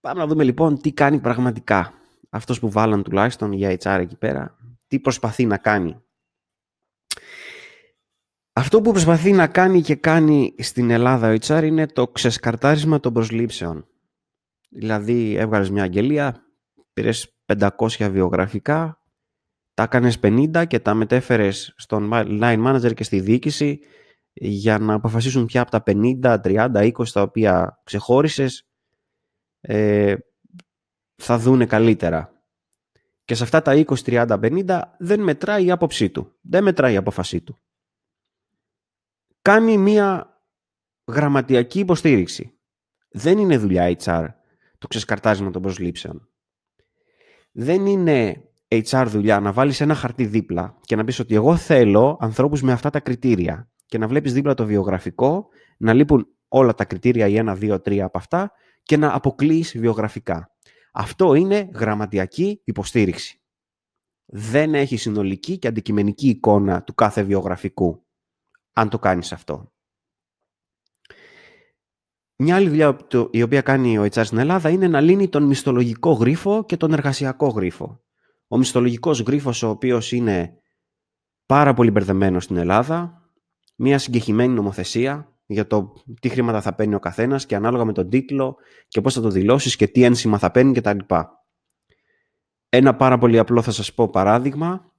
πάμε 0.00 0.20
να 0.20 0.26
δούμε 0.26 0.44
λοιπόν 0.44 0.80
τι 0.80 0.92
κάνει 0.92 1.20
πραγματικά. 1.20 1.92
Αυτός 2.30 2.60
που 2.60 2.70
βάλαν 2.70 3.02
τουλάχιστον 3.02 3.52
για 3.52 3.76
HR 3.82 3.98
εκεί 4.00 4.16
πέρα, 4.16 4.56
τι 4.86 5.00
προσπαθεί 5.00 5.46
να 5.46 5.56
κάνει. 5.56 6.02
Αυτό 8.52 8.80
που 8.80 8.90
προσπαθεί 8.90 9.32
να 9.32 9.46
κάνει 9.46 9.80
και 9.80 9.94
κάνει 9.94 10.54
στην 10.58 10.90
Ελλάδα 10.90 11.30
ο 11.30 11.36
HR 11.46 11.62
είναι 11.64 11.86
το 11.86 12.08
ξεσκαρτάρισμα 12.08 13.00
των 13.00 13.12
προσλήψεων. 13.12 13.86
Δηλαδή 14.68 15.34
έβγαλες 15.34 15.70
μια 15.70 15.82
αγγελία, 15.82 16.44
πήρες 16.92 17.38
500 17.46 17.68
βιογραφικά, 18.10 19.02
τα 19.78 19.84
έκανες 19.84 20.18
50 20.22 20.64
και 20.66 20.80
τα 20.80 20.94
μετέφερες 20.94 21.72
στον 21.76 22.10
line 22.12 22.66
manager 22.66 22.94
και 22.94 23.04
στη 23.04 23.20
διοίκηση 23.20 23.80
για 24.32 24.78
να 24.78 24.94
αποφασίσουν 24.94 25.46
ποια 25.46 25.60
από 25.60 25.70
τα 25.70 25.82
50, 25.86 26.40
30, 26.42 26.92
20 26.92 27.08
τα 27.12 27.22
οποία 27.22 27.80
ξεχώρισες 27.84 28.68
ε, 29.60 30.14
θα 31.14 31.38
δούνε 31.38 31.66
καλύτερα. 31.66 32.42
Και 33.24 33.34
σε 33.34 33.42
αυτά 33.42 33.62
τα 33.62 33.84
20, 33.86 33.94
30, 34.04 34.26
50 34.66 34.80
δεν 34.98 35.20
μετράει 35.20 35.64
η 35.64 35.70
άποψή 35.70 36.10
του. 36.10 36.38
Δεν 36.40 36.62
μετράει 36.62 36.92
η 36.92 36.96
απόφασή 36.96 37.40
του. 37.40 37.58
Κάνει 39.42 39.78
μία 39.78 40.38
γραμματιακή 41.06 41.78
υποστήριξη. 41.78 42.58
Δεν 43.10 43.38
είναι 43.38 43.58
δουλειά 43.58 43.96
HR 43.98 44.26
το 44.78 44.86
ξεσκαρτάρισμα 44.86 45.50
των 45.50 45.62
προσλήψεων. 45.62 46.28
Δεν 47.52 47.86
είναι 47.86 48.42
HR 48.68 49.04
δουλειά 49.08 49.40
να 49.40 49.52
βάλεις 49.52 49.80
ένα 49.80 49.94
χαρτί 49.94 50.24
δίπλα 50.24 50.76
και 50.80 50.96
να 50.96 51.04
πεις 51.04 51.18
ότι 51.18 51.34
εγώ 51.34 51.56
θέλω 51.56 52.16
ανθρώπους 52.20 52.62
με 52.62 52.72
αυτά 52.72 52.90
τα 52.90 53.00
κριτήρια 53.00 53.70
και 53.86 53.98
να 53.98 54.08
βλέπεις 54.08 54.32
δίπλα 54.32 54.54
το 54.54 54.66
βιογραφικό, 54.66 55.48
να 55.78 55.92
λείπουν 55.92 56.26
όλα 56.48 56.74
τα 56.74 56.84
κριτήρια 56.84 57.26
ή 57.26 57.36
ένα, 57.36 57.54
δύο, 57.54 57.80
τρία 57.80 58.04
από 58.04 58.18
αυτά 58.18 58.52
και 58.82 58.96
να 58.96 59.14
αποκλείεις 59.14 59.78
βιογραφικά. 59.78 60.50
Αυτό 60.92 61.34
είναι 61.34 61.70
γραμματιακή 61.74 62.60
υποστήριξη. 62.64 63.40
Δεν 64.24 64.74
έχει 64.74 64.96
συνολική 64.96 65.58
και 65.58 65.68
αντικειμενική 65.68 66.28
εικόνα 66.28 66.82
του 66.82 66.94
κάθε 66.94 67.22
βιογραφικού, 67.22 68.06
αν 68.72 68.88
το 68.88 68.98
κάνεις 68.98 69.32
αυτό. 69.32 69.72
Μια 72.36 72.56
άλλη 72.56 72.68
δουλειά 72.68 72.96
η 73.30 73.42
οποία 73.42 73.60
κάνει 73.60 73.98
ο 73.98 74.02
HR 74.02 74.24
στην 74.24 74.38
Ελλάδα 74.38 74.70
είναι 74.70 74.88
να 74.88 75.00
λύνει 75.00 75.28
τον 75.28 75.42
μισθολογικό 75.42 76.12
γρίφο 76.12 76.64
και 76.64 76.76
τον 76.76 76.92
εργασιακό 76.92 77.48
γρίφο. 77.48 78.02
Ο 78.48 78.56
μισθολογικός 78.56 79.20
γρίφος 79.20 79.62
ο 79.62 79.68
οποίος 79.68 80.12
είναι 80.12 80.58
πάρα 81.46 81.74
πολύ 81.74 81.90
μπερδεμένος 81.90 82.44
στην 82.44 82.56
Ελλάδα, 82.56 83.30
μια 83.76 83.98
συγκεκριμένη 83.98 84.52
νομοθεσία 84.52 85.32
για 85.46 85.66
το 85.66 85.92
τι 86.20 86.28
χρήματα 86.28 86.60
θα 86.60 86.74
παίρνει 86.74 86.94
ο 86.94 86.98
καθένας 86.98 87.46
και 87.46 87.54
ανάλογα 87.54 87.84
με 87.84 87.92
τον 87.92 88.08
τίτλο 88.08 88.56
και 88.88 89.00
πώς 89.00 89.14
θα 89.14 89.20
το 89.20 89.30
δηλώσεις 89.30 89.76
και 89.76 89.88
τι 89.88 90.02
ένσημα 90.02 90.38
θα 90.38 90.50
παίρνει 90.50 90.72
κτλ. 90.72 90.98
Ένα 92.68 92.96
πάρα 92.96 93.18
πολύ 93.18 93.38
απλό 93.38 93.62
θα 93.62 93.70
σας 93.70 93.94
πω 93.94 94.08
παράδειγμα, 94.08 94.92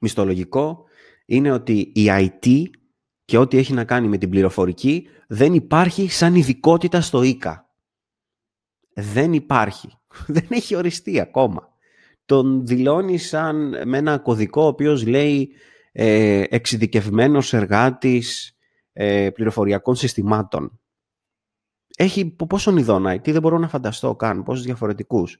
μισθολογικό, 0.00 0.84
είναι 1.26 1.52
ότι 1.52 1.92
η 1.94 2.06
IT 2.08 2.64
και 3.24 3.38
ό,τι 3.38 3.58
έχει 3.58 3.72
να 3.72 3.84
κάνει 3.84 4.08
με 4.08 4.18
την 4.18 4.30
πληροφορική 4.30 5.08
δεν 5.28 5.54
υπάρχει 5.54 6.08
σαν 6.08 6.34
ειδικότητα 6.34 7.00
στο 7.00 7.22
ΙΚΑ. 7.22 7.68
Δεν 8.94 9.32
υπάρχει. 9.32 9.98
Δεν 10.26 10.46
έχει 10.48 10.74
οριστεί 10.74 11.20
ακόμα 11.20 11.69
τον 12.24 12.66
δηλώνει 12.66 13.18
σαν 13.18 13.76
με 13.88 13.98
ένα 13.98 14.18
κωδικό 14.18 14.62
ο 14.62 14.66
οποίος 14.66 15.06
λέει 15.06 15.50
ε, 15.92 16.44
εξειδικευμένος 16.48 17.52
εργάτης 17.52 18.56
ε, 18.92 19.30
πληροφοριακών 19.30 19.94
συστημάτων. 19.94 20.80
Έχει 21.96 22.30
πόσον 22.30 22.76
ειδώνα, 22.76 23.20
τι 23.20 23.32
δεν 23.32 23.40
μπορώ 23.40 23.58
να 23.58 23.68
φανταστώ 23.68 24.16
καν, 24.16 24.42
πόσους 24.42 24.64
διαφορετικούς. 24.64 25.38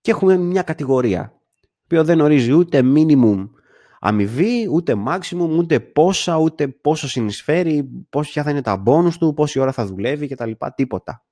Και 0.00 0.10
έχουμε 0.10 0.36
μια 0.36 0.62
κατηγορία, 0.62 1.40
που 1.86 2.04
δεν 2.04 2.20
ορίζει 2.20 2.52
ούτε 2.52 2.82
minimum 2.84 3.48
αμοιβή, 4.00 4.68
ούτε 4.70 4.94
maximum, 5.06 5.48
ούτε 5.58 5.80
πόσα, 5.80 6.36
ούτε 6.36 6.68
πόσο 6.68 7.08
συνεισφέρει, 7.08 7.90
ποια 8.10 8.42
θα 8.42 8.50
είναι 8.50 8.62
τα 8.62 8.76
μπόνους 8.76 9.18
του, 9.18 9.34
πόση 9.34 9.58
ώρα 9.58 9.72
θα 9.72 9.86
δουλεύει 9.86 10.28
κτλ. 10.28 10.50
Τίποτα 10.74 11.24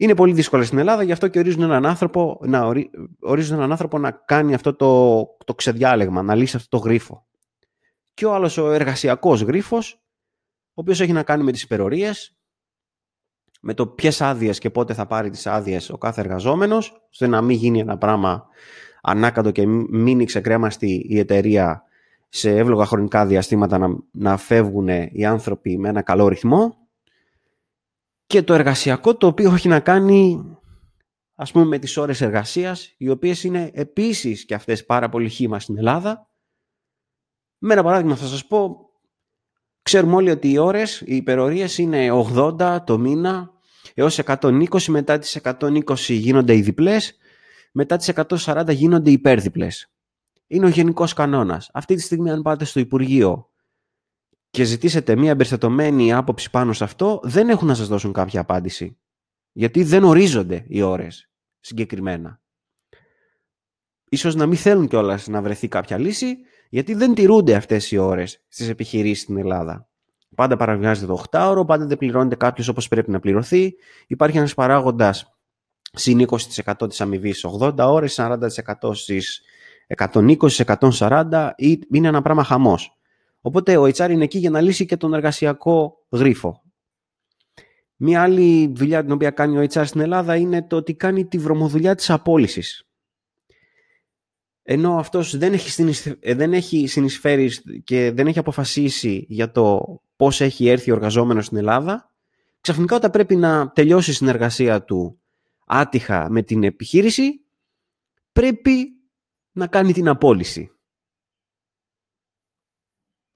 είναι 0.00 0.14
πολύ 0.14 0.32
δύσκολα 0.32 0.64
στην 0.64 0.78
Ελλάδα, 0.78 1.02
γι' 1.02 1.12
αυτό 1.12 1.28
και 1.28 1.38
ορίζουν 1.38 1.62
έναν 1.62 1.86
άνθρωπο 1.86 2.40
να, 2.42 2.72
ορίζουν 3.20 3.56
έναν 3.56 3.70
άνθρωπο 3.70 3.98
να 3.98 4.10
κάνει 4.10 4.54
αυτό 4.54 4.74
το, 4.74 5.22
το 5.44 5.54
ξεδιάλεγμα, 5.54 6.22
να 6.22 6.34
λύσει 6.34 6.56
αυτό 6.56 6.78
το 6.78 6.84
γρίφο. 6.84 7.26
Και 8.14 8.26
ο 8.26 8.34
άλλος 8.34 8.58
ο 8.58 8.70
εργασιακός 8.72 9.42
γρίφος, 9.42 10.02
ο 10.68 10.80
οποίος 10.80 11.00
έχει 11.00 11.12
να 11.12 11.22
κάνει 11.22 11.42
με 11.42 11.52
τις 11.52 11.62
υπερορίες, 11.62 12.36
με 13.60 13.74
το 13.74 13.86
ποιες 13.86 14.20
άδειες 14.20 14.58
και 14.58 14.70
πότε 14.70 14.94
θα 14.94 15.06
πάρει 15.06 15.30
τις 15.30 15.46
άδειες 15.46 15.90
ο 15.90 15.98
κάθε 15.98 16.20
εργαζόμενος, 16.20 17.06
ώστε 17.10 17.26
να 17.26 17.40
μην 17.40 17.56
γίνει 17.56 17.78
ένα 17.80 17.98
πράγμα 17.98 18.46
ανάκατο 19.02 19.50
και 19.50 19.66
μείνει 19.90 20.24
ξεκρέμαστη 20.24 21.06
η 21.08 21.18
εταιρεία 21.18 21.82
σε 22.28 22.56
εύλογα 22.56 22.84
χρονικά 22.84 23.26
διαστήματα 23.26 23.78
να, 23.78 23.88
να 24.10 24.36
φεύγουν 24.36 24.88
οι 25.12 25.24
άνθρωποι 25.24 25.78
με 25.78 25.88
ένα 25.88 26.02
καλό 26.02 26.28
ρυθμό 26.28 26.87
και 28.28 28.42
το 28.42 28.54
εργασιακό 28.54 29.16
το 29.16 29.26
οποίο 29.26 29.54
έχει 29.54 29.68
να 29.68 29.80
κάνει 29.80 30.44
ας 31.34 31.52
πούμε 31.52 31.64
με 31.64 31.78
τις 31.78 31.96
ώρες 31.96 32.20
εργασίας 32.20 32.94
οι 32.96 33.08
οποίες 33.08 33.44
είναι 33.44 33.70
επίσης 33.74 34.44
και 34.44 34.54
αυτές 34.54 34.84
πάρα 34.84 35.08
πολύ 35.08 35.28
χήμα 35.28 35.60
στην 35.60 35.78
Ελλάδα. 35.78 36.30
Με 37.58 37.72
ένα 37.72 37.82
παράδειγμα 37.82 38.16
θα 38.16 38.26
σας 38.26 38.46
πω, 38.46 38.90
ξέρουμε 39.82 40.14
όλοι 40.14 40.30
ότι 40.30 40.50
οι 40.50 40.58
ώρες, 40.58 41.00
οι 41.00 41.16
υπερορίες 41.16 41.78
είναι 41.78 42.10
80 42.10 42.82
το 42.86 42.98
μήνα 42.98 43.50
έως 43.94 44.18
120, 44.18 44.88
μετά 44.88 45.18
τις 45.18 45.36
120 45.36 46.14
γίνονται 46.14 46.56
οι 46.56 46.60
διπλές, 46.60 47.16
μετά 47.72 47.96
τις 47.96 48.08
140 48.08 48.72
γίνονται 48.72 49.10
οι 49.10 49.12
υπέρδιπλες. 49.12 49.92
Είναι 50.46 50.66
ο 50.66 50.68
γενικός 50.68 51.12
κανόνας. 51.12 51.70
Αυτή 51.72 51.94
τη 51.94 52.00
στιγμή 52.00 52.30
αν 52.30 52.42
πάτε 52.42 52.64
στο 52.64 52.80
Υπουργείο 52.80 53.47
και 54.50 54.64
ζητήσετε 54.64 55.16
μια 55.16 55.30
εμπεριστατωμένη 55.30 56.12
άποψη 56.12 56.50
πάνω 56.50 56.72
σε 56.72 56.84
αυτό, 56.84 57.20
δεν 57.22 57.48
έχουν 57.48 57.66
να 57.68 57.74
σας 57.74 57.88
δώσουν 57.88 58.12
κάποια 58.12 58.40
απάντηση. 58.40 58.98
Γιατί 59.52 59.82
δεν 59.82 60.04
ορίζονται 60.04 60.64
οι 60.68 60.82
ώρες 60.82 61.30
συγκεκριμένα. 61.60 62.40
Ίσως 64.08 64.34
να 64.34 64.46
μην 64.46 64.56
θέλουν 64.56 64.88
κιόλας 64.88 65.26
να 65.26 65.42
βρεθεί 65.42 65.68
κάποια 65.68 65.98
λύση, 65.98 66.36
γιατί 66.68 66.94
δεν 66.94 67.14
τηρούνται 67.14 67.54
αυτές 67.54 67.90
οι 67.90 67.96
ώρες 67.96 68.44
στις 68.48 68.68
επιχειρήσεις 68.68 69.22
στην 69.22 69.36
Ελλάδα. 69.36 69.88
Πάντα 70.34 70.56
παραβιάζεται 70.56 71.06
το 71.06 71.24
8ωρο, 71.30 71.66
πάντα 71.66 71.86
δεν 71.86 71.98
πληρώνεται 71.98 72.36
κάποιος 72.36 72.68
όπως 72.68 72.88
πρέπει 72.88 73.10
να 73.10 73.20
πληρωθεί. 73.20 73.74
Υπάρχει 74.06 74.36
ένας 74.36 74.54
παράγοντας 74.54 75.38
συν 75.92 76.20
20% 76.20 76.88
της 76.88 77.00
αμοιβής 77.00 77.44
80 77.44 77.88
ώρες, 77.88 78.14
40% 78.14 78.94
στις 78.94 79.42
120, 79.86 80.60
140, 80.60 81.54
είναι 81.90 82.08
ένα 82.08 82.22
πράγμα 82.22 82.44
χαμός. 82.44 82.97
Οπότε 83.40 83.76
ο 83.76 83.82
HR 83.82 84.10
είναι 84.10 84.24
εκεί 84.24 84.38
για 84.38 84.50
να 84.50 84.60
λύσει 84.60 84.86
και 84.86 84.96
τον 84.96 85.14
εργασιακό 85.14 86.06
γρίφο. 86.10 86.62
Μία 87.96 88.22
άλλη 88.22 88.72
δουλειά 88.76 89.02
την 89.02 89.12
οποία 89.12 89.30
κάνει 89.30 89.58
ο 89.58 89.62
HR 89.62 89.82
στην 89.84 90.00
Ελλάδα 90.00 90.36
είναι 90.36 90.62
το 90.62 90.76
ότι 90.76 90.94
κάνει 90.94 91.26
τη 91.26 91.38
βρωμοδουλειά 91.38 91.94
της 91.94 92.10
απόλυσης. 92.10 92.88
Ενώ 94.62 94.98
αυτός 94.98 95.36
δεν 95.36 95.52
έχει, 95.52 95.94
ε, 96.20 96.34
δεν 96.34 96.52
έχει 96.52 96.86
συνεισφέρει 96.86 97.50
και 97.84 98.12
δεν 98.12 98.26
έχει 98.26 98.38
αποφασίσει 98.38 99.26
για 99.28 99.50
το 99.50 99.84
πώς 100.16 100.40
έχει 100.40 100.68
έρθει 100.68 100.90
ο 100.90 100.94
εργαζόμενος 100.94 101.46
στην 101.46 101.56
Ελλάδα, 101.56 102.12
ξαφνικά 102.60 102.96
όταν 102.96 103.10
πρέπει 103.10 103.36
να 103.36 103.70
τελειώσει 103.70 104.10
η 104.10 104.14
συνεργασία 104.14 104.84
του 104.84 105.20
άτυχα 105.66 106.30
με 106.30 106.42
την 106.42 106.64
επιχείρηση, 106.64 107.44
πρέπει 108.32 108.88
να 109.52 109.66
κάνει 109.66 109.92
την 109.92 110.08
απόλυση. 110.08 110.77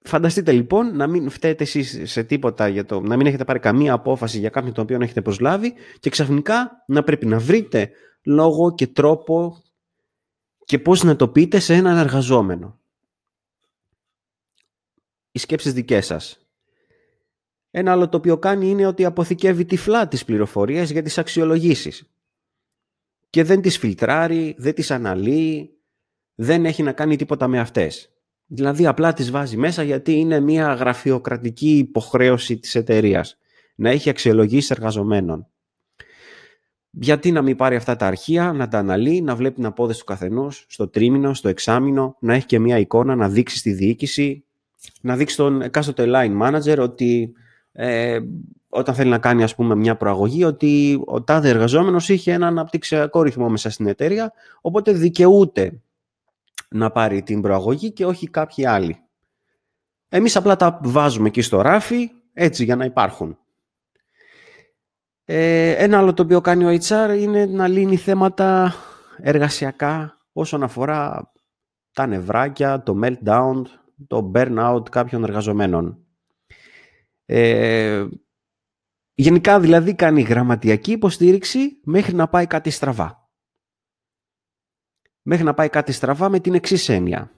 Φανταστείτε 0.04 0.52
λοιπόν 0.52 0.96
να 0.96 1.06
μην 1.06 1.30
φταίτε 1.30 1.62
εσείς 1.62 2.10
σε 2.10 2.22
τίποτα 2.22 2.68
για 2.68 2.84
το 2.84 3.00
να 3.00 3.16
μην 3.16 3.26
έχετε 3.26 3.44
πάρει 3.44 3.58
καμία 3.58 3.92
απόφαση 3.92 4.38
για 4.38 4.50
κάποιον 4.50 4.72
τον 4.74 4.84
οποίο 4.84 4.98
έχετε 5.02 5.22
προσλάβει 5.22 5.74
και 6.00 6.10
ξαφνικά 6.10 6.84
να 6.86 7.02
πρέπει 7.02 7.26
να 7.26 7.38
βρείτε 7.38 7.90
λόγο 8.22 8.74
και 8.74 8.86
τρόπο 8.86 9.62
και 10.64 10.78
πώς 10.78 11.02
να 11.02 11.16
το 11.16 11.28
πείτε 11.28 11.58
σε 11.58 11.74
έναν 11.74 11.96
εργαζόμενο. 11.96 12.80
Οι 15.32 15.38
σκέψεις 15.38 15.72
δικές 15.72 16.06
σας. 16.06 16.46
Ένα 17.70 17.92
άλλο 17.92 18.08
το 18.08 18.16
οποίο 18.16 18.38
κάνει 18.38 18.68
είναι 18.68 18.86
ότι 18.86 19.04
αποθηκεύει 19.04 19.64
τυφλά 19.64 20.08
τις 20.08 20.24
πληροφορίες 20.24 20.90
για 20.90 21.02
τις 21.02 21.18
αξιολογήσεις. 21.18 22.12
Και 23.30 23.44
δεν 23.44 23.60
τις 23.60 23.78
φιλτράρει, 23.78 24.54
δεν 24.58 24.74
τις 24.74 24.90
αναλύει, 24.90 25.80
δεν 26.34 26.64
έχει 26.64 26.82
να 26.82 26.92
κάνει 26.92 27.16
τίποτα 27.16 27.48
με 27.48 27.58
αυτές. 27.58 28.11
Δηλαδή 28.54 28.86
απλά 28.86 29.12
τις 29.12 29.30
βάζει 29.30 29.56
μέσα 29.56 29.82
γιατί 29.82 30.12
είναι 30.12 30.40
μια 30.40 30.72
γραφειοκρατική 30.72 31.76
υποχρέωση 31.76 32.58
της 32.58 32.74
εταιρείας 32.74 33.38
να 33.74 33.90
έχει 33.90 34.10
αξιολογήσεις 34.10 34.70
εργαζομένων. 34.70 35.46
Γιατί 36.90 37.32
να 37.32 37.42
μην 37.42 37.56
πάρει 37.56 37.76
αυτά 37.76 37.96
τα 37.96 38.06
αρχεία, 38.06 38.52
να 38.52 38.68
τα 38.68 38.78
αναλύει, 38.78 39.20
να 39.24 39.36
βλέπει 39.36 39.54
την 39.54 39.66
απόδοση 39.66 39.98
του 39.98 40.04
καθενός 40.04 40.64
στο 40.68 40.88
τρίμηνο, 40.88 41.34
στο 41.34 41.48
εξάμηνο, 41.48 42.16
να 42.20 42.34
έχει 42.34 42.46
και 42.46 42.58
μια 42.58 42.78
εικόνα, 42.78 43.14
να 43.16 43.28
δείξει 43.28 43.56
στη 43.56 43.72
διοίκηση, 43.72 44.44
να 45.00 45.16
δείξει 45.16 45.36
τον 45.36 45.62
εκάστοτε 45.62 46.04
line 46.06 46.42
manager 46.42 46.78
ότι 46.78 47.32
ε, 47.72 48.18
όταν 48.68 48.94
θέλει 48.94 49.10
να 49.10 49.18
κάνει 49.18 49.42
ας 49.42 49.54
πούμε 49.54 49.74
μια 49.74 49.96
προαγωγή 49.96 50.44
ότι 50.44 51.02
ο 51.06 51.22
τάδε 51.22 51.48
εργαζόμενος 51.48 52.08
είχε 52.08 52.32
ένα 52.32 52.46
αναπτυξιακό 52.46 53.22
ρυθμό 53.22 53.48
μέσα 53.48 53.70
στην 53.70 53.86
εταιρεία 53.86 54.32
οπότε 54.60 54.92
δικαιούται 54.92 55.80
να 56.72 56.90
πάρει 56.90 57.22
την 57.22 57.40
προαγωγή 57.40 57.92
και 57.92 58.06
όχι 58.06 58.30
κάποιοι 58.30 58.66
άλλοι. 58.66 58.96
Εμείς 60.08 60.36
απλά 60.36 60.56
τα 60.56 60.80
βάζουμε 60.82 61.28
εκεί 61.28 61.42
στο 61.42 61.60
ράφι, 61.60 62.10
έτσι 62.32 62.64
για 62.64 62.76
να 62.76 62.84
υπάρχουν. 62.84 63.38
Ε, 65.24 65.70
ένα 65.70 65.98
άλλο 65.98 66.14
το 66.14 66.22
οποίο 66.22 66.40
κάνει 66.40 66.64
ο 66.64 66.78
HR 66.88 67.16
είναι 67.18 67.46
να 67.46 67.68
λύνει 67.68 67.96
θέματα 67.96 68.74
εργασιακά 69.16 70.18
όσον 70.32 70.62
αφορά 70.62 71.32
τα 71.92 72.06
νευράκια, 72.06 72.82
το 72.82 73.00
meltdown, 73.02 73.62
το 74.06 74.30
burnout 74.34 74.82
κάποιων 74.90 75.24
εργαζομένων. 75.24 76.06
Ε, 77.24 78.06
γενικά 79.14 79.60
δηλαδή 79.60 79.94
κάνει 79.94 80.22
γραμματιακή 80.22 80.92
υποστήριξη 80.92 81.80
μέχρι 81.84 82.14
να 82.14 82.28
πάει 82.28 82.46
κάτι 82.46 82.70
στραβά 82.70 83.21
μέχρι 85.22 85.44
να 85.44 85.54
πάει 85.54 85.68
κάτι 85.68 85.92
στραβά 85.92 86.28
με 86.28 86.40
την 86.40 86.54
εξής 86.54 86.88
έννοια. 86.88 87.30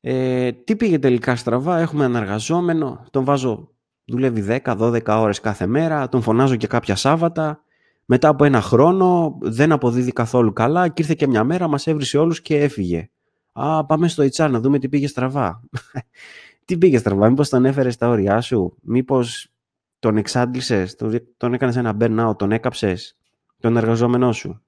Ε, 0.00 0.52
τι 0.52 0.76
πήγε 0.76 0.98
τελικά 0.98 1.36
στραβά, 1.36 1.78
έχουμε 1.78 2.04
έναν 2.04 2.22
εργαζόμενο, 2.22 3.06
τον 3.10 3.24
βάζω, 3.24 3.70
δουλεύει 4.04 4.60
10-12 4.64 5.00
ώρες 5.06 5.40
κάθε 5.40 5.66
μέρα, 5.66 6.08
τον 6.08 6.22
φωνάζω 6.22 6.56
και 6.56 6.66
κάποια 6.66 6.96
Σάββατα, 6.96 7.62
μετά 8.04 8.28
από 8.28 8.44
ένα 8.44 8.60
χρόνο 8.60 9.38
δεν 9.40 9.72
αποδίδει 9.72 10.12
καθόλου 10.12 10.52
καλά 10.52 10.88
και 10.88 11.02
ήρθε 11.02 11.14
και 11.14 11.26
μια 11.26 11.44
μέρα, 11.44 11.68
μας 11.68 11.86
έβρισε 11.86 12.18
όλους 12.18 12.42
και 12.42 12.58
έφυγε. 12.58 13.10
Α, 13.52 13.86
πάμε 13.86 14.08
στο 14.08 14.24
HR 14.24 14.50
να 14.50 14.60
δούμε 14.60 14.78
τι 14.78 14.88
πήγε 14.88 15.06
στραβά. 15.06 15.60
τι 16.64 16.78
πήγε 16.78 16.98
στραβά, 16.98 17.28
μήπως 17.28 17.48
τον 17.48 17.64
έφερες 17.64 17.94
στα 17.94 18.08
όρια 18.08 18.40
σου, 18.40 18.76
μήπως 18.80 19.48
τον 19.98 20.16
εξάντλησες, 20.16 20.94
τον, 20.94 21.20
τον 21.36 21.54
έκανες 21.54 21.76
ένα 21.76 21.96
burnout, 22.00 22.38
τον 22.38 22.52
έκαψες, 22.52 23.16
τον 23.58 23.76
εργαζόμενό 23.76 24.32
σου. 24.32 24.62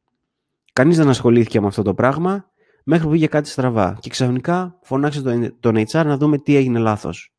Κανείς 0.72 0.96
δεν 0.96 1.08
ασχολήθηκε 1.08 1.60
με 1.60 1.66
αυτό 1.66 1.82
το 1.82 1.94
πράγμα 1.94 2.50
μέχρι 2.84 3.04
που 3.04 3.10
πήγε 3.10 3.26
κάτι 3.26 3.48
στραβά 3.48 3.98
και 4.00 4.10
ξαφνικά 4.10 4.78
φωνάξε 4.82 5.22
τον, 5.22 5.60
τον 5.60 5.76
HR 5.76 6.04
να 6.04 6.16
δούμε 6.16 6.38
τι 6.38 6.56
έγινε 6.56 6.78
λάθος. 6.78 7.34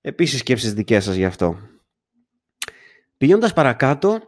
Επίσης 0.00 0.38
σκέψεις 0.38 0.74
δικές 0.74 1.04
σας 1.04 1.14
γι' 1.14 1.24
αυτό. 1.24 1.58
Πηγαίνοντας 3.16 3.52
παρακάτω, 3.52 4.20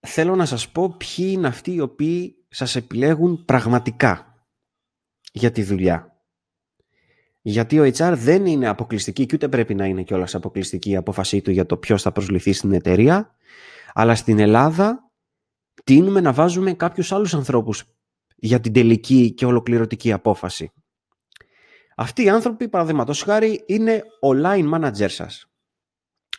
θέλω 0.00 0.36
να 0.36 0.44
σας 0.44 0.68
πω 0.68 0.96
ποιοι 0.96 1.28
είναι 1.32 1.46
αυτοί 1.46 1.72
οι 1.72 1.80
οποίοι 1.80 2.44
σας 2.48 2.76
επιλέγουν 2.76 3.44
πραγματικά 3.44 4.34
για 5.32 5.50
τη 5.50 5.62
δουλειά. 5.62 6.18
Γιατί 7.40 7.80
ο 7.80 7.84
HR 7.84 8.12
δεν 8.16 8.46
είναι 8.46 8.68
αποκλειστική 8.68 9.26
και 9.26 9.34
ούτε 9.34 9.48
πρέπει 9.48 9.74
να 9.74 9.86
είναι 9.86 10.02
κιόλας 10.02 10.34
αποκλειστική 10.34 10.90
η 10.90 10.96
απόφασή 10.96 11.40
του 11.40 11.50
για 11.50 11.66
το 11.66 11.76
ποιος 11.76 12.02
θα 12.02 12.12
προσληφθεί 12.12 12.52
στην 12.52 12.72
εταιρεία, 12.72 13.34
αλλά 13.92 14.14
στην 14.14 14.38
Ελλάδα 14.38 15.03
τείνουμε 15.84 16.20
να 16.20 16.32
βάζουμε 16.32 16.72
κάποιους 16.74 17.12
άλλους 17.12 17.34
ανθρώπους 17.34 17.84
για 18.36 18.60
την 18.60 18.72
τελική 18.72 19.32
και 19.32 19.46
ολοκληρωτική 19.46 20.12
απόφαση. 20.12 20.72
Αυτοί 21.96 22.22
οι 22.22 22.28
άνθρωποι, 22.28 22.68
παραδείγματος 22.68 23.22
χάρη, 23.22 23.64
είναι 23.66 24.02
ο 24.20 24.28
line 24.44 24.74
manager 24.74 25.08
σας. 25.08 25.46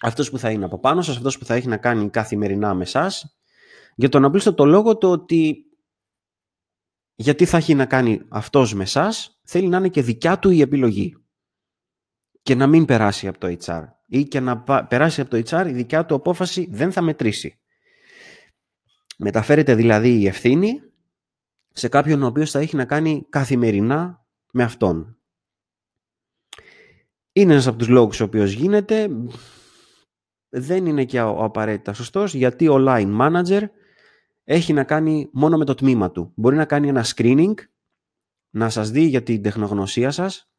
Αυτός 0.01 0.29
που 0.29 0.37
θα 0.37 0.49
είναι 0.49 0.65
από 0.65 0.79
πάνω 0.79 1.01
σας, 1.01 1.17
αυτός 1.17 1.37
που 1.37 1.45
θα 1.45 1.53
έχει 1.53 1.67
να 1.67 1.77
κάνει 1.77 2.09
καθημερινά 2.09 2.73
με 2.73 2.85
σας, 2.85 3.37
για 3.95 4.09
τον 4.09 4.25
απλούστο 4.25 4.65
λόγο 4.65 4.97
το 4.97 5.11
ότι 5.11 5.65
γιατί 7.15 7.45
θα 7.45 7.57
έχει 7.57 7.75
να 7.75 7.85
κάνει 7.85 8.21
αυτός 8.29 8.73
με 8.73 8.85
σας, 8.85 9.39
θέλει 9.43 9.67
να 9.67 9.77
είναι 9.77 9.89
και 9.89 10.01
δικιά 10.01 10.39
του 10.39 10.49
η 10.49 10.61
επιλογή 10.61 11.25
και 12.41 12.55
να 12.55 12.67
μην 12.67 12.85
περάσει 12.85 13.27
από 13.27 13.37
το 13.39 13.55
HR 13.59 13.83
ή 14.07 14.23
και 14.23 14.39
να 14.39 14.63
περάσει 14.83 15.21
από 15.21 15.29
το 15.29 15.37
HR 15.37 15.67
η 15.67 15.71
δικιά 15.71 16.05
του 16.05 16.15
απόφαση 16.15 16.67
δεν 16.71 16.91
θα 16.91 17.01
μετρήσει. 17.01 17.59
Μεταφέρεται 19.17 19.75
δηλαδή 19.75 20.19
η 20.19 20.27
ευθύνη 20.27 20.81
σε 21.71 21.87
κάποιον 21.87 22.23
ο 22.23 22.27
οποίος 22.27 22.51
θα 22.51 22.59
έχει 22.59 22.75
να 22.75 22.85
κάνει 22.85 23.25
καθημερινά 23.29 24.25
με 24.51 24.63
αυτόν. 24.63 25.17
Είναι 27.31 27.51
ένας 27.51 27.67
από 27.67 27.77
τους 27.77 27.87
λόγους 27.87 28.19
ο 28.19 28.23
οποίος 28.23 28.51
γίνεται. 28.51 29.09
Δεν 30.49 30.85
είναι 30.85 31.05
και 31.05 31.21
ο 31.21 31.43
απαραίτητα 31.43 31.93
σωστός 31.93 32.33
γιατί 32.33 32.67
ο 32.67 32.75
line 32.87 33.19
manager 33.21 33.61
έχει 34.43 34.73
να 34.73 34.83
κάνει 34.83 35.29
μόνο 35.33 35.57
με 35.57 35.65
το 35.65 35.75
τμήμα 35.75 36.11
του. 36.11 36.31
Μπορεί 36.35 36.55
να 36.55 36.65
κάνει 36.65 36.87
ένα 36.87 37.05
screening, 37.15 37.53
να 38.49 38.69
σας 38.69 38.91
δει 38.91 39.01
για 39.01 39.23
την 39.23 39.41
τεχνογνωσία 39.41 40.11
σας, 40.11 40.49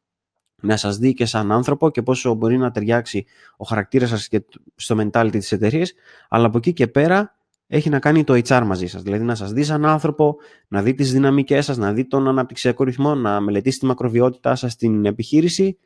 να 0.61 0.77
σας 0.77 0.97
δει 0.97 1.13
και 1.13 1.25
σαν 1.25 1.51
άνθρωπο 1.51 1.89
και 1.89 2.01
πόσο 2.01 2.33
μπορεί 2.33 2.57
να 2.57 2.71
ταιριάξει 2.71 3.25
ο 3.57 3.65
χαρακτήρας 3.65 4.09
σας 4.09 4.27
και 4.27 4.45
στο 4.75 4.95
mentality 4.99 5.29
της 5.31 5.51
εταιρείας, 5.51 5.93
αλλά 6.29 6.45
από 6.45 6.57
εκεί 6.57 6.73
και 6.73 6.87
πέρα 6.87 7.36
έχει 7.67 7.89
να 7.89 7.99
κάνει 7.99 8.23
το 8.23 8.33
HR 8.33 8.63
μαζί 8.65 8.87
σας. 8.87 9.01
Δηλαδή 9.01 9.23
να 9.23 9.35
σας 9.35 9.51
δει 9.51 9.63
σαν 9.63 9.85
άνθρωπο, 9.85 10.37
να 10.67 10.81
δει 10.81 10.93
τις 10.93 11.11
δυναμικές 11.11 11.65
σας, 11.65 11.77
να 11.77 11.93
δει 11.93 12.07
τον 12.07 12.27
αναπτυξιακό 12.27 12.83
ρυθμό, 12.83 13.15
να 13.15 13.39
μελετήσει 13.39 13.79
τη 13.79 13.85
μακροβιότητά 13.85 14.55
σας 14.55 14.71
στην 14.71 15.05
επιχείρηση. 15.05 15.77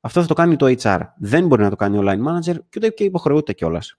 Αυτό 0.00 0.20
θα 0.20 0.26
το 0.26 0.34
κάνει 0.34 0.56
το 0.56 0.74
HR. 0.78 1.00
Δεν 1.16 1.46
μπορεί 1.46 1.62
να 1.62 1.70
το 1.70 1.76
κάνει 1.76 1.98
ο 1.98 2.02
line 2.04 2.26
manager 2.26 2.54
και 2.68 2.76
ούτε 2.76 2.88
και 2.88 3.04
υποχρεούται 3.04 3.52
κιόλας. 3.52 3.98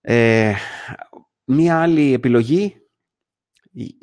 Ε, 0.00 0.54
μία 1.44 1.80
άλλη 1.80 2.12
επιλογή 2.12 2.76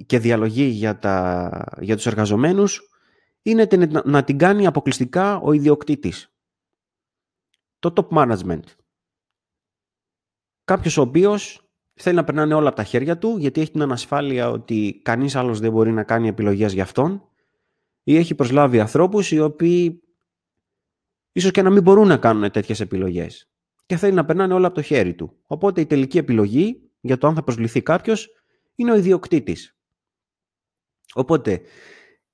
και 0.06 0.20
διαλογή 0.20 0.64
για, 0.64 1.00
τα, 1.00 1.50
για 1.80 1.96
τους 1.96 2.06
εργαζομένους 2.06 2.90
είναι 3.42 3.68
να 4.04 4.24
την 4.24 4.38
κάνει 4.38 4.66
αποκλειστικά 4.66 5.40
ο 5.40 5.52
ιδιοκτήτης. 5.52 6.34
Το 7.80 7.94
top 7.96 8.18
management. 8.18 8.64
Κάποιος 10.64 10.98
ο 10.98 11.02
οποίος 11.02 11.65
θέλει 11.96 12.16
να 12.16 12.24
περνάνε 12.24 12.54
όλα 12.54 12.68
από 12.68 12.78
τα 12.78 12.84
χέρια 12.84 13.18
του, 13.18 13.38
γιατί 13.38 13.62
έχει 13.62 13.72
την 13.72 13.82
ανασφάλεια 13.82 14.50
ότι 14.50 15.00
κανείς 15.04 15.36
άλλος 15.36 15.60
δεν 15.60 15.72
μπορεί 15.72 15.92
να 15.92 16.04
κάνει 16.04 16.28
επιλογές 16.28 16.74
για 16.74 16.84
αυτόν 16.84 17.30
ή 18.04 18.16
έχει 18.16 18.36
προσλάβει 18.36 18.80
ανθρώπους 18.80 19.32
οι 19.32 19.40
οποίοι 19.40 20.04
ίσως 21.32 21.52
και 21.52 21.62
να 21.62 21.70
μην 21.70 21.82
μπορούν 21.82 22.08
να 22.08 22.18
κάνουν 22.18 22.52
τέτοιες 22.52 22.80
επιλογές 22.80 23.50
και 23.86 23.98
θέλει 23.98 24.14
να 24.14 24.26
περνάνε 24.26 24.54
όλα 24.54 24.66
από 24.68 24.76
το 24.76 24.82
χέρι 24.82 25.14
του. 25.14 25.38
Οπότε 25.48 25.82
η 25.82 25.86
τελική 25.86 26.18
επιλογή 26.18 26.92
για 27.02 27.18
το 27.18 27.28
αν 27.28 27.36
θα 27.36 27.44
προσληφθεί 27.44 27.82
κάποιος 27.82 28.30
είναι 28.76 28.92
ο 28.92 28.96
ιδιοκτήτης. 28.96 29.78
Οπότε 31.14 31.62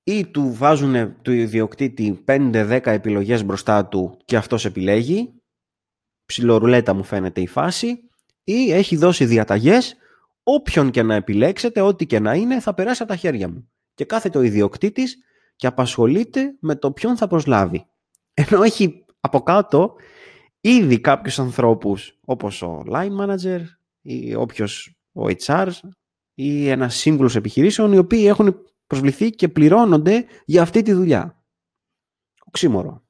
ή 0.04 0.28
του 0.28 0.54
βάζουν 0.54 1.22
του 1.22 1.32
ιδιοκτήτη 1.32 2.24
5-10 2.28 2.80
επιλογές 2.84 3.46
μπροστά 3.46 3.86
του 3.86 4.18
και 4.26 4.38
αυτός 4.38 4.66
επιλέγει, 4.66 5.42
ψιλορουλέτα 6.26 6.94
μου 6.94 7.04
φαίνεται 7.04 7.42
η 7.42 7.48
φάση, 7.48 8.11
ή 8.44 8.72
έχει 8.72 8.96
δώσει 8.96 9.26
διαταγές 9.26 9.96
όποιον 10.44 10.92
και 10.92 11.04
να 11.04 11.16
επιλέξετε, 11.16 11.82
ό,τι 11.82 12.06
και 12.06 12.20
να 12.20 12.34
είναι, 12.34 12.60
θα 12.60 12.74
περάσει 12.74 13.04
από 13.04 13.12
τα 13.12 13.18
χέρια 13.18 13.50
μου. 13.50 13.70
Και 13.94 14.06
κάθεται 14.06 14.38
ο 14.38 14.42
ιδιοκτήτης 14.42 15.18
και 15.56 15.68
απασχολείται 15.68 16.56
με 16.60 16.76
το 16.76 16.92
ποιον 16.92 17.18
θα 17.18 17.28
προσλάβει. 17.28 17.86
Ενώ 18.34 18.64
έχει 18.64 19.06
από 19.20 19.42
κάτω 19.42 19.96
ήδη 20.62 21.00
κάποιους 21.00 21.40
ανθρώπους 21.40 22.20
όπως 22.26 22.62
ο 22.62 22.84
line 22.92 23.18
manager 23.20 23.62
ή 24.02 24.36
όποιος 24.36 24.96
ο 25.12 25.26
HR 25.46 25.68
ή 26.34 26.70
ένα 26.70 26.90
σύμβουλος 26.90 27.36
επιχειρήσεων 27.36 27.94
οι 27.94 27.98
οποίοι 27.98 28.24
έχουν 28.28 28.66
προσβληθεί 28.88 29.30
και 29.30 29.48
πληρώνονται 29.48 30.26
για 30.46 30.62
αυτή 30.62 30.82
τη 30.82 30.94
δουλειά. 30.94 31.44
Οξύμορο. 32.46 33.04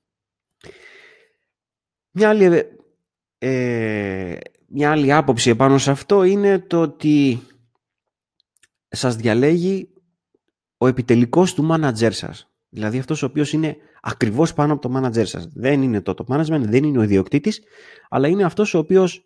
Μια 2.11 2.29
άλλη, 2.29 2.65
ε, 3.37 4.37
μια 4.73 4.91
άλλη 4.91 5.13
άποψη 5.13 5.49
επάνω 5.49 5.77
σε 5.77 5.91
αυτό 5.91 6.23
είναι 6.23 6.59
το 6.59 6.81
ότι 6.81 7.41
σας 8.87 9.15
διαλέγει 9.15 9.93
ο 10.77 10.87
επιτελικός 10.87 11.53
του 11.53 11.67
manager 11.71 12.11
σας. 12.11 12.51
Δηλαδή 12.69 12.99
αυτός 12.99 13.23
ο 13.23 13.25
οποίος 13.25 13.53
είναι 13.53 13.77
ακριβώς 14.01 14.53
πάνω 14.53 14.73
από 14.73 14.89
το 14.89 14.97
manager 14.99 15.25
σας. 15.25 15.47
Δεν 15.53 15.81
είναι 15.81 16.01
το 16.01 16.13
top 16.17 16.35
management, 16.35 16.61
δεν 16.61 16.83
είναι 16.83 16.99
ο 16.99 17.01
ιδιοκτήτης, 17.01 17.61
αλλά 18.09 18.27
είναι 18.27 18.43
αυτός 18.43 18.73
ο 18.73 18.77
οποίος 18.77 19.25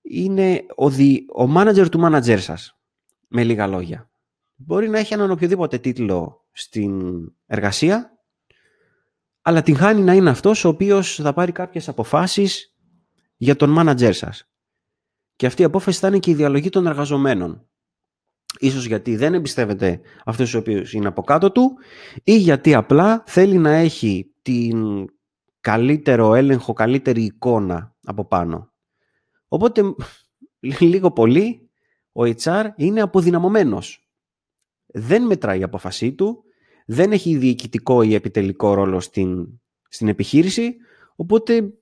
είναι 0.00 0.64
ο, 0.74 0.90
δι... 0.90 1.24
ο 1.36 1.52
manager 1.56 1.86
του 1.90 2.00
manager 2.04 2.38
σας. 2.38 2.80
Με 3.28 3.44
λίγα 3.44 3.66
λόγια. 3.66 4.10
Μπορεί 4.54 4.88
να 4.88 4.98
έχει 4.98 5.14
έναν 5.14 5.30
οποιοδήποτε 5.30 5.78
τίτλο 5.78 6.46
στην 6.52 7.02
εργασία, 7.46 8.10
αλλά 9.42 9.62
την 9.62 9.76
χάνει 9.76 10.00
να 10.00 10.14
είναι 10.14 10.30
αυτός 10.30 10.64
ο 10.64 10.68
οποίος 10.68 11.14
θα 11.14 11.32
πάρει 11.32 11.52
κάποιες 11.52 11.88
αποφάσεις 11.88 12.69
για 13.40 13.56
τον 13.56 13.76
manager 13.78 14.10
σας. 14.12 14.50
Και 15.36 15.46
αυτή 15.46 15.62
η 15.62 15.64
απόφαση 15.64 15.98
θα 15.98 16.08
είναι 16.08 16.18
και 16.18 16.30
η 16.30 16.34
διαλογή 16.34 16.68
των 16.68 16.86
εργαζομένων. 16.86 17.68
Ίσως 18.58 18.84
γιατί 18.86 19.16
δεν 19.16 19.34
εμπιστεύεται 19.34 20.00
αυτούς 20.24 20.54
ο 20.54 20.58
οποίους 20.58 20.92
είναι 20.92 21.06
από 21.06 21.22
κάτω 21.22 21.52
του 21.52 21.76
ή 22.24 22.36
γιατί 22.36 22.74
απλά 22.74 23.22
θέλει 23.26 23.58
να 23.58 23.70
έχει 23.70 24.34
την 24.42 25.06
καλύτερο 25.60 26.34
έλεγχο, 26.34 26.72
καλύτερη 26.72 27.22
εικόνα 27.22 27.96
από 28.02 28.24
πάνω. 28.24 28.72
Οπότε 29.48 29.82
λίγο 30.92 31.10
πολύ 31.10 31.70
ο 32.12 32.22
HR 32.22 32.64
είναι 32.76 33.00
αποδυναμωμένος. 33.00 34.10
Δεν 34.86 35.22
μετράει 35.22 35.58
η 35.58 35.62
απόφασή 35.62 36.12
του, 36.12 36.44
δεν 36.86 37.12
έχει 37.12 37.36
διοικητικό 37.36 38.02
ή 38.02 38.14
επιτελικό 38.14 38.74
ρόλο 38.74 39.00
στην, 39.00 39.60
στην 39.88 40.08
επιχείρηση, 40.08 40.76
οπότε 41.16 41.72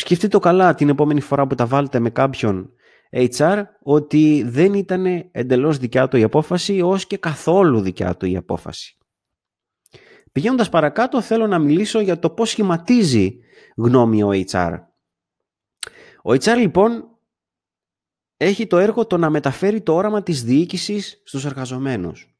σκεφτείτε 0.00 0.28
το 0.28 0.38
καλά 0.38 0.74
την 0.74 0.88
επόμενη 0.88 1.20
φορά 1.20 1.46
που 1.46 1.54
τα 1.54 1.66
βάλετε 1.66 1.98
με 1.98 2.10
κάποιον 2.10 2.72
HR 3.10 3.62
ότι 3.82 4.42
δεν 4.46 4.74
ήταν 4.74 5.06
εντελώς 5.30 5.78
δικιά 5.78 6.08
του 6.08 6.16
η 6.16 6.22
απόφαση 6.22 6.80
ως 6.80 7.06
και 7.06 7.16
καθόλου 7.16 7.80
δικιά 7.80 8.16
του 8.16 8.26
η 8.26 8.36
απόφαση. 8.36 8.98
Πηγαίνοντας 10.32 10.68
παρακάτω 10.68 11.20
θέλω 11.20 11.46
να 11.46 11.58
μιλήσω 11.58 12.00
για 12.00 12.18
το 12.18 12.30
πώς 12.30 12.50
σχηματίζει 12.50 13.38
γνώμη 13.76 14.22
ο 14.22 14.30
HR. 14.50 14.78
Ο 16.22 16.30
HR 16.30 16.56
λοιπόν 16.56 17.04
έχει 18.36 18.66
το 18.66 18.78
έργο 18.78 19.06
το 19.06 19.16
να 19.16 19.30
μεταφέρει 19.30 19.80
το 19.80 19.94
όραμα 19.94 20.22
της 20.22 20.42
διοίκησης 20.42 21.22
στους 21.24 21.44
εργαζομένους. 21.44 22.34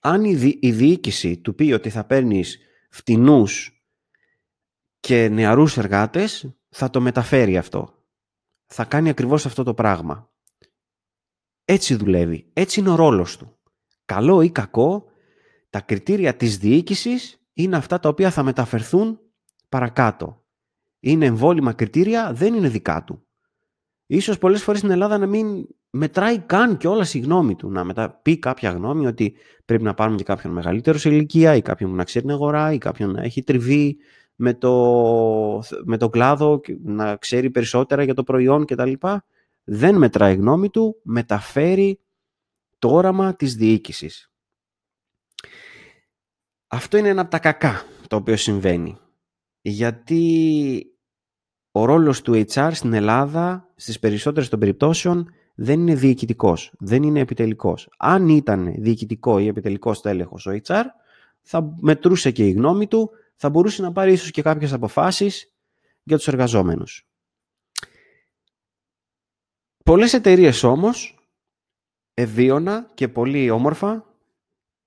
Αν 0.00 0.24
η, 0.24 0.58
η 0.60 0.72
διοίκηση 0.72 1.38
του 1.38 1.54
πει 1.54 1.72
ότι 1.72 1.90
θα 1.90 2.04
παίρνεις 2.04 2.58
φτηνούς 2.90 3.84
και 5.00 5.28
νεαρούς 5.28 5.76
εργάτες, 5.76 6.59
θα 6.70 6.90
το 6.90 7.00
μεταφέρει 7.00 7.56
αυτό 7.56 8.00
θα 8.72 8.84
κάνει 8.84 9.08
ακριβώς 9.08 9.46
αυτό 9.46 9.62
το 9.62 9.74
πράγμα. 9.74 10.30
Έτσι 11.64 11.94
δουλεύει. 11.94 12.50
Έτσι 12.52 12.80
είναι 12.80 12.90
ο 12.90 12.94
ρόλος 12.94 13.36
του. 13.36 13.58
Καλό 14.04 14.42
ή 14.42 14.50
κακό, 14.50 15.04
τα 15.70 15.80
κριτήρια 15.80 16.36
της 16.36 16.58
διοίκησης 16.58 17.42
είναι 17.52 17.76
αυτά 17.76 18.00
τα 18.00 18.08
οποία 18.08 18.30
θα 18.30 18.42
μεταφερθούν 18.42 19.20
παρακάτω. 19.68 20.44
Είναι 21.00 21.26
εμβόλυμα 21.26 21.72
κριτήρια, 21.72 22.32
δεν 22.32 22.54
είναι 22.54 22.68
δικά 22.68 23.04
του. 23.04 23.26
Ίσως 24.06 24.38
πολλές 24.38 24.62
φορές 24.62 24.80
στην 24.80 24.92
Ελλάδα 24.92 25.18
να 25.18 25.26
μην 25.26 25.66
μετράει 25.90 26.38
καν 26.38 26.76
και 26.76 26.88
όλα 26.88 27.06
η 27.12 27.18
γνώμη 27.18 27.54
του. 27.54 27.70
Να 27.70 27.84
μετα... 27.84 28.10
πει 28.10 28.38
κάποια 28.38 28.70
γνώμη 28.70 29.06
ότι 29.06 29.34
πρέπει 29.64 29.82
να 29.82 29.94
πάρουμε 29.94 30.16
και 30.16 30.24
κάποιον 30.24 30.52
μεγαλύτερο 30.52 30.98
σε 30.98 31.08
ηλικία 31.08 31.54
ή 31.54 31.62
κάποιον 31.62 31.90
που 31.90 31.96
να 31.96 32.04
ξέρει 32.04 32.24
την 32.24 32.34
αγορά 32.34 32.72
ή 32.72 32.78
κάποιον 32.78 33.10
να 33.10 33.22
έχει 33.22 33.42
τριβή 33.42 33.98
με 34.42 34.54
το, 34.54 35.62
με 35.84 35.96
το 35.96 36.08
κλάδο, 36.08 36.60
να 36.82 37.16
ξέρει 37.16 37.50
περισσότερα 37.50 38.02
για 38.02 38.14
το 38.14 38.22
προϊόν 38.22 38.64
κτλ. 38.64 38.92
Δεν 39.64 39.96
μετράει 39.96 40.34
γνώμη 40.34 40.70
του, 40.70 41.00
μεταφέρει 41.02 42.00
το 42.78 42.94
όραμα 42.94 43.34
της 43.36 43.54
διοίκησης. 43.54 44.30
Αυτό 46.66 46.96
είναι 46.96 47.08
ένα 47.08 47.20
από 47.20 47.30
τα 47.30 47.38
κακά 47.38 47.82
το 48.08 48.16
οποίο 48.16 48.36
συμβαίνει. 48.36 48.98
Γιατί 49.60 50.86
ο 51.70 51.84
ρόλος 51.84 52.22
του 52.22 52.44
HR 52.46 52.70
στην 52.72 52.92
Ελλάδα, 52.92 53.68
στις 53.76 53.98
περισσότερες 53.98 54.48
των 54.48 54.58
περιπτώσεων, 54.58 55.30
δεν 55.54 55.80
είναι 55.80 55.94
διοικητικός, 55.94 56.72
δεν 56.78 57.02
είναι 57.02 57.20
επιτελικός. 57.20 57.88
Αν 57.98 58.28
ήταν 58.28 58.74
διοικητικό 58.78 59.38
ή 59.38 59.46
επιτελικός 59.46 60.00
τέλεχος 60.00 60.46
ο 60.46 60.50
HR, 60.66 60.84
θα 61.40 61.74
μετρούσε 61.80 62.30
και 62.30 62.46
η 62.46 62.50
γνώμη 62.50 62.86
του, 62.86 63.10
θα 63.42 63.50
μπορούσε 63.50 63.82
να 63.82 63.92
πάρει 63.92 64.12
ίσως 64.12 64.30
και 64.30 64.42
κάποιες 64.42 64.72
αποφάσεις 64.72 65.52
για 66.02 66.16
τους 66.16 66.28
εργαζόμενους. 66.28 67.08
Πολλές 69.84 70.12
εταιρείες 70.12 70.62
όμως, 70.62 71.18
ευίωνα 72.14 72.90
και 72.94 73.08
πολύ 73.08 73.50
όμορφα, 73.50 74.16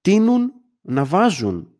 τίνουν 0.02 0.54
να 0.82 1.06
βάζουν 1.06 1.80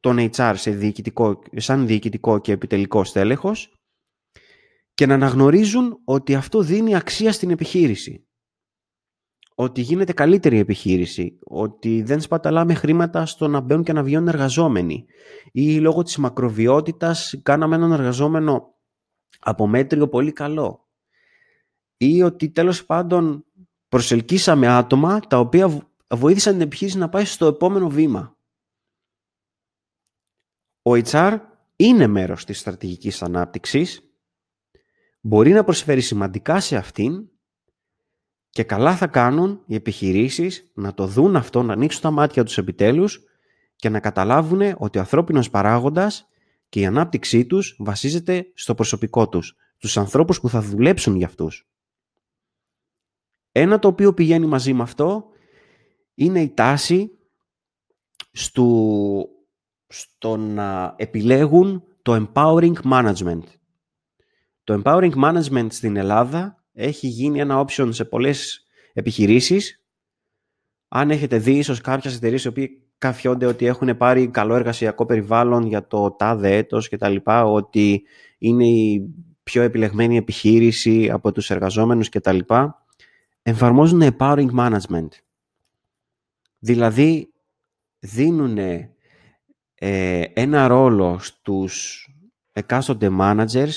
τον 0.00 0.30
HR 0.32 0.54
σε 0.56 0.70
διοικητικό, 0.70 1.42
σαν 1.56 1.86
διοικητικό 1.86 2.38
και 2.38 2.52
επιτελικό 2.52 3.04
στέλεχος 3.04 3.72
και 4.94 5.06
να 5.06 5.14
αναγνωρίζουν 5.14 6.00
ότι 6.04 6.34
αυτό 6.34 6.62
δίνει 6.62 6.96
αξία 6.96 7.32
στην 7.32 7.50
επιχείρηση 7.50 8.28
ότι 9.62 9.80
γίνεται 9.80 10.12
καλύτερη 10.12 10.58
επιχείρηση, 10.58 11.38
ότι 11.44 12.02
δεν 12.02 12.20
σπαταλάμε 12.20 12.74
χρήματα 12.74 13.26
στο 13.26 13.48
να 13.48 13.60
μπαίνουν 13.60 13.84
και 13.84 13.92
να 13.92 14.02
βγαίνουν 14.02 14.28
εργαζόμενοι. 14.28 15.06
Ή 15.52 15.80
λόγω 15.80 16.02
της 16.02 16.16
μακροβιότητας 16.16 17.34
κάναμε 17.42 17.74
έναν 17.74 17.92
εργαζόμενο 17.92 18.74
από 19.40 19.66
μέτριο 19.66 20.08
πολύ 20.08 20.32
καλό. 20.32 20.88
Ή 21.96 22.22
ότι 22.22 22.50
τέλος 22.50 22.84
πάντων 22.84 23.44
προσελκύσαμε 23.88 24.66
άτομα 24.66 25.20
τα 25.20 25.38
οποία 25.38 25.90
βοήθησαν 26.08 26.52
την 26.52 26.62
επιχείρηση 26.62 26.98
να 26.98 27.08
πάει 27.08 27.24
στο 27.24 27.46
επόμενο 27.46 27.88
βήμα. 27.88 28.36
Ο 30.82 30.90
HR 30.90 31.38
είναι 31.76 32.06
μέρος 32.06 32.44
της 32.44 32.58
στρατηγικής 32.58 33.22
ανάπτυξης, 33.22 34.10
μπορεί 35.20 35.52
να 35.52 35.64
προσφέρει 35.64 36.00
σημαντικά 36.00 36.60
σε 36.60 36.76
αυτήν 36.76 37.28
και 38.50 38.62
καλά 38.62 38.96
θα 38.96 39.06
κάνουν 39.06 39.62
οι 39.66 39.74
επιχειρήσεις 39.74 40.70
να 40.74 40.94
το 40.94 41.06
δουν 41.06 41.36
αυτό, 41.36 41.62
να 41.62 41.72
ανοίξουν 41.72 42.02
τα 42.02 42.10
μάτια 42.10 42.44
τους 42.44 42.58
επιτέλους 42.58 43.20
και 43.76 43.88
να 43.88 44.00
καταλάβουν 44.00 44.60
ότι 44.78 44.98
ο 44.98 45.00
ανθρώπινος 45.00 45.50
παράγοντας 45.50 46.28
και 46.68 46.80
η 46.80 46.86
ανάπτυξή 46.86 47.46
τους 47.46 47.76
βασίζεται 47.78 48.46
στο 48.54 48.74
προσωπικό 48.74 49.28
τους, 49.28 49.56
στους 49.76 49.96
ανθρώπους 49.96 50.40
που 50.40 50.48
θα 50.48 50.60
δουλέψουν 50.60 51.16
για 51.16 51.26
αυτούς. 51.26 51.68
Ένα 53.52 53.78
το 53.78 53.88
οποίο 53.88 54.14
πηγαίνει 54.14 54.46
μαζί 54.46 54.72
με 54.72 54.82
αυτό 54.82 55.24
είναι 56.14 56.40
η 56.40 56.50
τάση 56.50 57.10
στο, 58.32 59.26
στο 59.86 60.36
να 60.36 60.94
επιλέγουν 60.98 61.84
το 62.02 62.26
empowering 62.34 62.74
management. 62.84 63.42
Το 64.64 64.82
empowering 64.84 65.14
management 65.14 65.66
στην 65.70 65.96
Ελλάδα 65.96 66.59
έχει 66.72 67.06
γίνει 67.06 67.40
ένα 67.40 67.64
option 67.66 67.88
σε 67.90 68.04
πολλές 68.04 68.66
επιχειρήσεις. 68.92 69.84
Αν 70.88 71.10
έχετε 71.10 71.38
δει 71.38 71.56
ίσως 71.58 71.80
κάποιες 71.80 72.16
εταιρείες 72.16 72.44
οι 72.44 72.48
οποίοι 72.48 72.82
καφιόνται 72.98 73.46
ότι 73.46 73.66
έχουν 73.66 73.96
πάρει 73.96 74.28
καλό 74.28 74.54
εργασιακό 74.54 75.06
περιβάλλον 75.06 75.66
για 75.66 75.86
το 75.86 76.10
τάδε 76.10 76.56
έτος 76.56 76.88
και 76.88 76.96
τα 76.96 77.08
λοιπά, 77.08 77.44
ότι 77.44 78.02
είναι 78.38 78.66
η 78.66 79.14
πιο 79.42 79.62
επιλεγμένη 79.62 80.16
επιχείρηση 80.16 81.10
από 81.10 81.32
τους 81.32 81.50
εργαζόμενους 81.50 82.08
και 82.08 82.20
τα 82.20 82.32
λοιπά, 82.32 82.86
εφαρμόζουν 83.42 84.02
empowering 84.02 84.50
management. 84.56 85.08
Δηλαδή, 86.58 87.32
δίνουν 87.98 88.58
ε, 89.74 90.22
ένα 90.32 90.68
ρόλο 90.68 91.18
στους 91.18 92.04
εκάστοτε 92.52 93.10
managers 93.20 93.72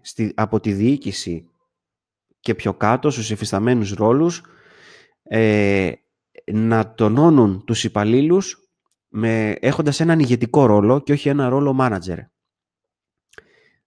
στη, 0.00 0.32
από 0.36 0.60
τη 0.60 0.72
διοίκηση 0.72 1.48
και 2.46 2.54
πιο 2.54 2.74
κάτω 2.74 3.10
στους 3.10 3.30
εφισταμένους 3.30 3.92
ρόλους 3.92 4.42
ε, 5.22 5.92
να 6.52 6.94
τονώνουν 6.94 7.64
τους 7.64 7.84
υπαλλήλους 7.84 8.68
με, 9.08 9.50
έχοντας 9.60 10.00
έναν 10.00 10.18
ηγετικό 10.18 10.66
ρόλο 10.66 11.00
και 11.00 11.12
όχι 11.12 11.28
ένα 11.28 11.48
ρόλο 11.48 11.76
manager. 11.80 12.18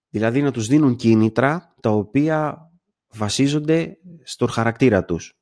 Δηλαδή 0.09 0.41
να 0.41 0.51
τους 0.51 0.67
δίνουν 0.67 0.95
κίνητρα 0.95 1.75
τα 1.81 1.89
οποία 1.89 2.69
βασίζονται 3.07 3.97
στον 4.23 4.49
χαρακτήρα 4.49 5.05
τους. 5.05 5.39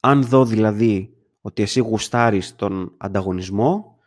Αν 0.00 0.22
δω 0.22 0.44
δηλαδή 0.44 1.16
ότι 1.40 1.62
εσύ 1.62 1.80
γουστάρεις 1.80 2.54
τον 2.56 2.94
ανταγωνισμό, 2.98 3.98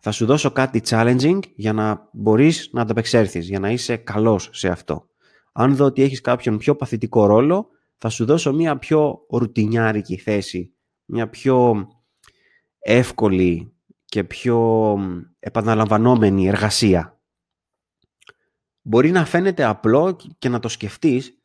θα 0.00 0.10
σου 0.10 0.26
δώσω 0.26 0.50
κάτι 0.50 0.82
challenging 0.84 1.38
για 1.54 1.72
να 1.72 2.08
μπορείς 2.12 2.68
να 2.72 2.82
ανταπεξέλθεις, 2.82 3.48
για 3.48 3.58
να 3.58 3.70
είσαι 3.70 3.96
καλός 3.96 4.48
σε 4.52 4.68
αυτό. 4.68 5.08
Αν 5.56 5.76
δω 5.76 5.84
ότι 5.84 6.02
έχεις 6.02 6.20
κάποιον 6.20 6.58
πιο 6.58 6.76
παθητικό 6.76 7.26
ρόλο, 7.26 7.68
θα 7.96 8.08
σου 8.08 8.24
δώσω 8.24 8.52
μια 8.52 8.78
πιο 8.78 9.26
ρουτινιάρικη 9.30 10.16
θέση, 10.16 10.74
μια 11.04 11.28
πιο 11.28 11.86
εύκολη 12.78 13.74
και 14.04 14.24
πιο 14.24 14.96
επαναλαμβανόμενη 15.38 16.48
εργασία. 16.48 17.18
Μπορεί 18.82 19.10
να 19.10 19.24
φαίνεται 19.24 19.64
απλό 19.64 20.16
και 20.38 20.48
να 20.48 20.58
το 20.58 20.68
σκεφτείς, 20.68 21.38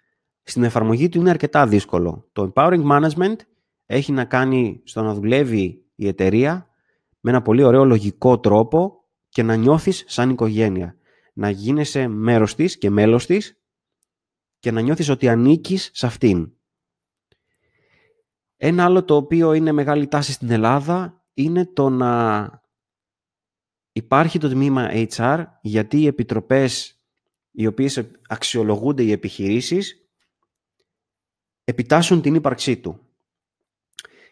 στην 0.44 0.64
εφαρμογή 0.64 1.10
του 1.10 1.20
είναι 1.20 1.30
αρκετά 1.30 1.68
δύσκολο. 1.68 2.30
Το 2.32 2.52
empowering 2.54 2.84
management 2.92 3.36
έχει 3.86 4.12
να 4.12 4.26
κάνει 4.26 4.82
στο 4.84 5.02
να 5.02 5.14
δουλεύει 5.14 5.86
η 5.96 6.08
εταιρεία 6.08 6.70
με 7.20 7.30
ένα 7.30 7.42
πολύ 7.42 7.64
ωραίο 7.64 7.86
λογικό 7.86 8.40
τρόπο 8.40 9.04
και 9.30 9.44
να 9.44 9.56
νιώθεις 9.56 10.04
σαν 10.08 10.30
οικογένεια. 10.30 10.96
Να 11.34 11.50
γίνεσαι 11.50 12.08
μέρος 12.08 12.56
της 12.56 12.78
και 12.78 12.90
μέλος 12.90 13.26
της 13.26 13.59
και 14.60 14.72
να 14.72 14.82
νιώθεις 14.82 15.10
ότι 15.10 15.30
ανήκεις 15.30 15.90
σε 15.94 16.06
αυτήν. 16.06 16.54
Ένα 18.58 18.84
άλλο 18.84 19.04
το 19.04 19.16
οποίο 19.16 19.54
είναι 19.54 19.72
μεγάλη 19.72 20.08
τάση 20.08 20.32
στην 20.32 20.52
Ελλάδα 20.52 21.24
είναι 21.34 21.66
το 21.66 21.90
να 21.90 22.52
υπάρχει 23.92 24.40
το 24.40 24.50
τμήμα 24.50 24.90
HR 24.92 25.46
γιατί 25.62 26.00
οι 26.00 26.08
επιτροπές 26.08 27.02
οι 27.52 27.66
οποίες 27.66 28.12
αξιολογούνται 28.28 29.04
οι 29.04 29.12
επιχειρήσεις 29.12 30.10
επιτάσσουν 31.64 32.22
την 32.22 32.36
ύπαρξή 32.36 32.78
του. 32.78 33.00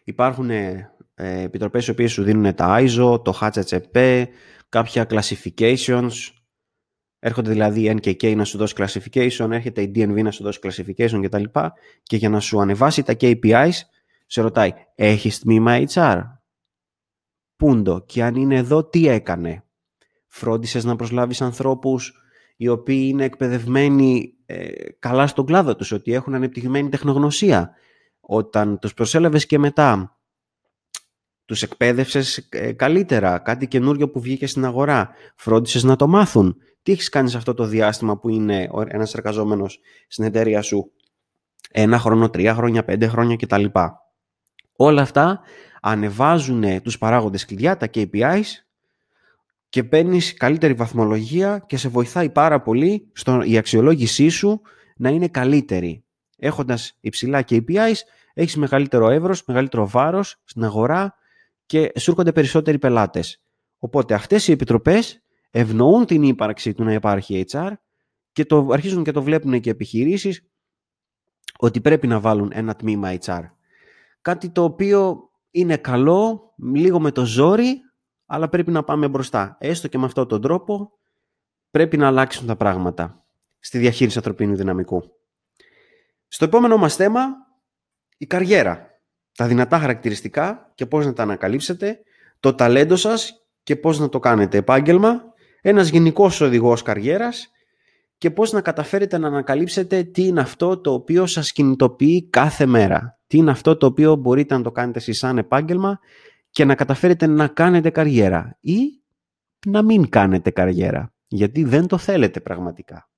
Υπάρχουν 0.04 0.50
ε, 0.50 0.92
επιτροπές 1.14 1.86
οι 1.86 1.90
οποίες 1.90 2.12
σου 2.12 2.22
δίνουν 2.22 2.54
τα 2.54 2.76
ISO, 2.80 3.24
το 3.24 3.38
HACCP, 3.40 4.24
κάποια 4.68 5.06
classifications, 5.10 6.10
έρχονται 7.18 7.50
δηλαδή 7.50 7.80
η 7.80 7.98
NKK 8.02 8.36
να 8.36 8.44
σου 8.44 8.58
δώσει 8.58 8.74
classification, 8.76 9.50
έρχεται 9.50 9.82
η 9.82 9.92
DNV 9.94 10.22
να 10.22 10.30
σου 10.30 10.42
δώσει 10.42 10.58
classification 10.62 11.20
κτλ. 11.22 11.44
Και 12.02 12.16
για 12.16 12.28
να 12.28 12.40
σου 12.40 12.60
ανεβάσει 12.60 13.02
τα 13.02 13.16
KPIs, 13.20 13.70
σε 14.26 14.40
ρωτάει, 14.40 14.72
έχεις 14.94 15.38
τμήμα 15.38 15.78
HR? 15.92 16.22
Πούντο. 17.56 18.04
Και 18.06 18.22
αν 18.22 18.34
είναι 18.34 18.56
εδώ, 18.56 18.84
τι 18.84 19.08
έκανε; 19.08 19.64
Φρόντισες 20.26 20.84
να 20.84 20.96
προσλάβεις 20.96 21.40
ανθρώπους 21.40 22.12
οι 22.56 22.68
οποίοι 22.68 23.06
είναι 23.10 23.24
εκπαιδευμένοι 23.24 24.34
ε, 24.46 24.68
καλά 24.98 25.26
στον 25.26 25.46
κλάδο 25.46 25.76
τους, 25.76 25.92
ότι 25.92 26.12
έχουν 26.12 26.34
ανεπτυγμένη 26.34 26.88
τεχνογνωσία. 26.88 27.70
Όταν 28.20 28.78
τους 28.78 28.94
προσέλαβες 28.94 29.46
και 29.46 29.58
μετά, 29.58 30.18
τους 31.44 31.62
εκπαίδευσες 31.62 32.48
ε, 32.48 32.72
καλύτερα, 32.72 33.38
κάτι 33.38 33.68
καινούριο 33.68 34.10
που 34.10 34.20
βγήκε 34.20 34.46
στην 34.46 34.64
αγορά, 34.64 35.10
φρόντισες 35.36 35.82
να 35.82 35.96
το 35.96 36.06
μάθουν. 36.06 36.56
Τι 36.88 36.94
έχεις 36.94 37.08
κάνει 37.08 37.30
σε 37.30 37.36
αυτό 37.36 37.54
το 37.54 37.64
διάστημα 37.64 38.18
που 38.18 38.28
είναι 38.28 38.68
ένας 38.88 39.14
εργαζόμενος 39.14 39.80
στην 40.08 40.24
εταιρεία 40.24 40.62
σου, 40.62 40.92
ένα 41.70 41.98
χρόνο, 41.98 42.30
τρία 42.30 42.54
χρόνια, 42.54 42.84
πέντε 42.84 43.06
χρόνια 43.06 43.36
κτλ. 43.36 43.64
Όλα 44.76 45.02
αυτά 45.02 45.40
ανεβάζουν 45.80 46.82
τους 46.82 46.98
παράγοντες 46.98 47.44
κλειδιά, 47.44 47.76
τα 47.76 47.86
KPIs, 47.94 48.42
και 49.68 49.84
παίρνεις 49.84 50.34
καλύτερη 50.34 50.72
βαθμολογία 50.74 51.64
και 51.66 51.76
σε 51.76 51.88
βοηθάει 51.88 52.30
πάρα 52.30 52.60
πολύ 52.60 53.10
στο, 53.12 53.42
η 53.42 53.58
αξιολόγησή 53.58 54.28
σου 54.28 54.60
να 54.96 55.08
είναι 55.08 55.28
καλύτερη. 55.28 56.04
Έχοντας 56.38 56.96
υψηλά 57.00 57.44
KPIs, 57.48 57.96
έχεις 58.34 58.56
μεγαλύτερο 58.56 59.10
εύρος, 59.10 59.44
μεγαλύτερο 59.46 59.88
βάρος 59.88 60.40
στην 60.44 60.64
αγορά 60.64 61.14
και 61.66 61.92
σου 61.98 62.10
έρχονται 62.10 62.32
περισσότεροι 62.32 62.78
πελάτες. 62.78 63.42
Οπότε 63.78 64.14
αυτές 64.14 64.48
οι 64.48 64.52
επιτροπές 64.52 65.22
ευνοούν 65.50 66.06
την 66.06 66.22
ύπαρξη 66.22 66.74
του 66.74 66.84
να 66.84 66.92
υπάρχει 66.92 67.44
HR 67.50 67.72
και 68.32 68.44
το, 68.44 68.68
αρχίζουν 68.72 69.04
και 69.04 69.12
το 69.12 69.22
βλέπουν 69.22 69.60
και 69.60 69.70
επιχειρήσεις 69.70 70.48
ότι 71.58 71.80
πρέπει 71.80 72.06
να 72.06 72.20
βάλουν 72.20 72.50
ένα 72.54 72.76
τμήμα 72.76 73.16
HR. 73.24 73.42
Κάτι 74.20 74.50
το 74.50 74.64
οποίο 74.64 75.30
είναι 75.50 75.76
καλό, 75.76 76.52
λίγο 76.74 77.00
με 77.00 77.10
το 77.10 77.24
ζόρι, 77.24 77.80
αλλά 78.26 78.48
πρέπει 78.48 78.70
να 78.70 78.84
πάμε 78.84 79.08
μπροστά. 79.08 79.56
Έστω 79.60 79.88
και 79.88 79.98
με 79.98 80.04
αυτόν 80.04 80.28
τον 80.28 80.40
τρόπο 80.40 80.92
πρέπει 81.70 81.96
να 81.96 82.06
αλλάξουν 82.06 82.46
τα 82.46 82.56
πράγματα 82.56 83.24
στη 83.58 83.78
διαχείριση 83.78 84.16
ανθρωπίνου 84.16 84.56
δυναμικού. 84.56 85.02
Στο 86.28 86.44
επόμενο 86.44 86.76
μας 86.76 86.94
θέμα, 86.96 87.26
η 88.16 88.26
καριέρα. 88.26 88.86
Τα 89.32 89.46
δυνατά 89.46 89.78
χαρακτηριστικά 89.78 90.72
και 90.74 90.86
πώς 90.86 91.06
να 91.06 91.12
τα 91.12 91.22
ανακαλύψετε, 91.22 92.00
το 92.40 92.54
ταλέντο 92.54 92.96
σας 92.96 93.46
και 93.62 93.76
πώς 93.76 93.98
να 93.98 94.08
το 94.08 94.18
κάνετε 94.18 94.56
επάγγελμα, 94.58 95.27
ένας 95.60 95.88
γενικός 95.88 96.40
οδηγός 96.40 96.82
καριέρας 96.82 97.50
και 98.18 98.30
πώς 98.30 98.52
να 98.52 98.60
καταφέρετε 98.60 99.18
να 99.18 99.26
ανακαλύψετε 99.26 100.02
τι 100.02 100.26
είναι 100.26 100.40
αυτό 100.40 100.78
το 100.80 100.92
οποίο 100.92 101.26
σας 101.26 101.52
κινητοποιεί 101.52 102.28
κάθε 102.30 102.66
μέρα. 102.66 103.18
Τι 103.26 103.38
είναι 103.38 103.50
αυτό 103.50 103.76
το 103.76 103.86
οποίο 103.86 104.16
μπορείτε 104.16 104.56
να 104.56 104.62
το 104.62 104.72
κάνετε 104.72 104.98
εσείς 104.98 105.18
σαν 105.18 105.38
επάγγελμα 105.38 105.98
και 106.50 106.64
να 106.64 106.74
καταφέρετε 106.74 107.26
να 107.26 107.46
κάνετε 107.46 107.90
καριέρα 107.90 108.58
ή 108.60 108.78
να 109.66 109.82
μην 109.82 110.08
κάνετε 110.08 110.50
καριέρα, 110.50 111.14
γιατί 111.26 111.64
δεν 111.64 111.86
το 111.86 111.98
θέλετε 111.98 112.40
πραγματικά. 112.40 113.10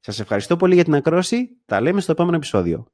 Σας 0.00 0.20
ευχαριστώ 0.20 0.56
πολύ 0.56 0.74
για 0.74 0.84
την 0.84 0.94
ακρόση. 0.94 1.48
Τα 1.64 1.80
λέμε 1.80 2.00
στο 2.00 2.12
επόμενο 2.12 2.36
επεισόδιο. 2.36 2.86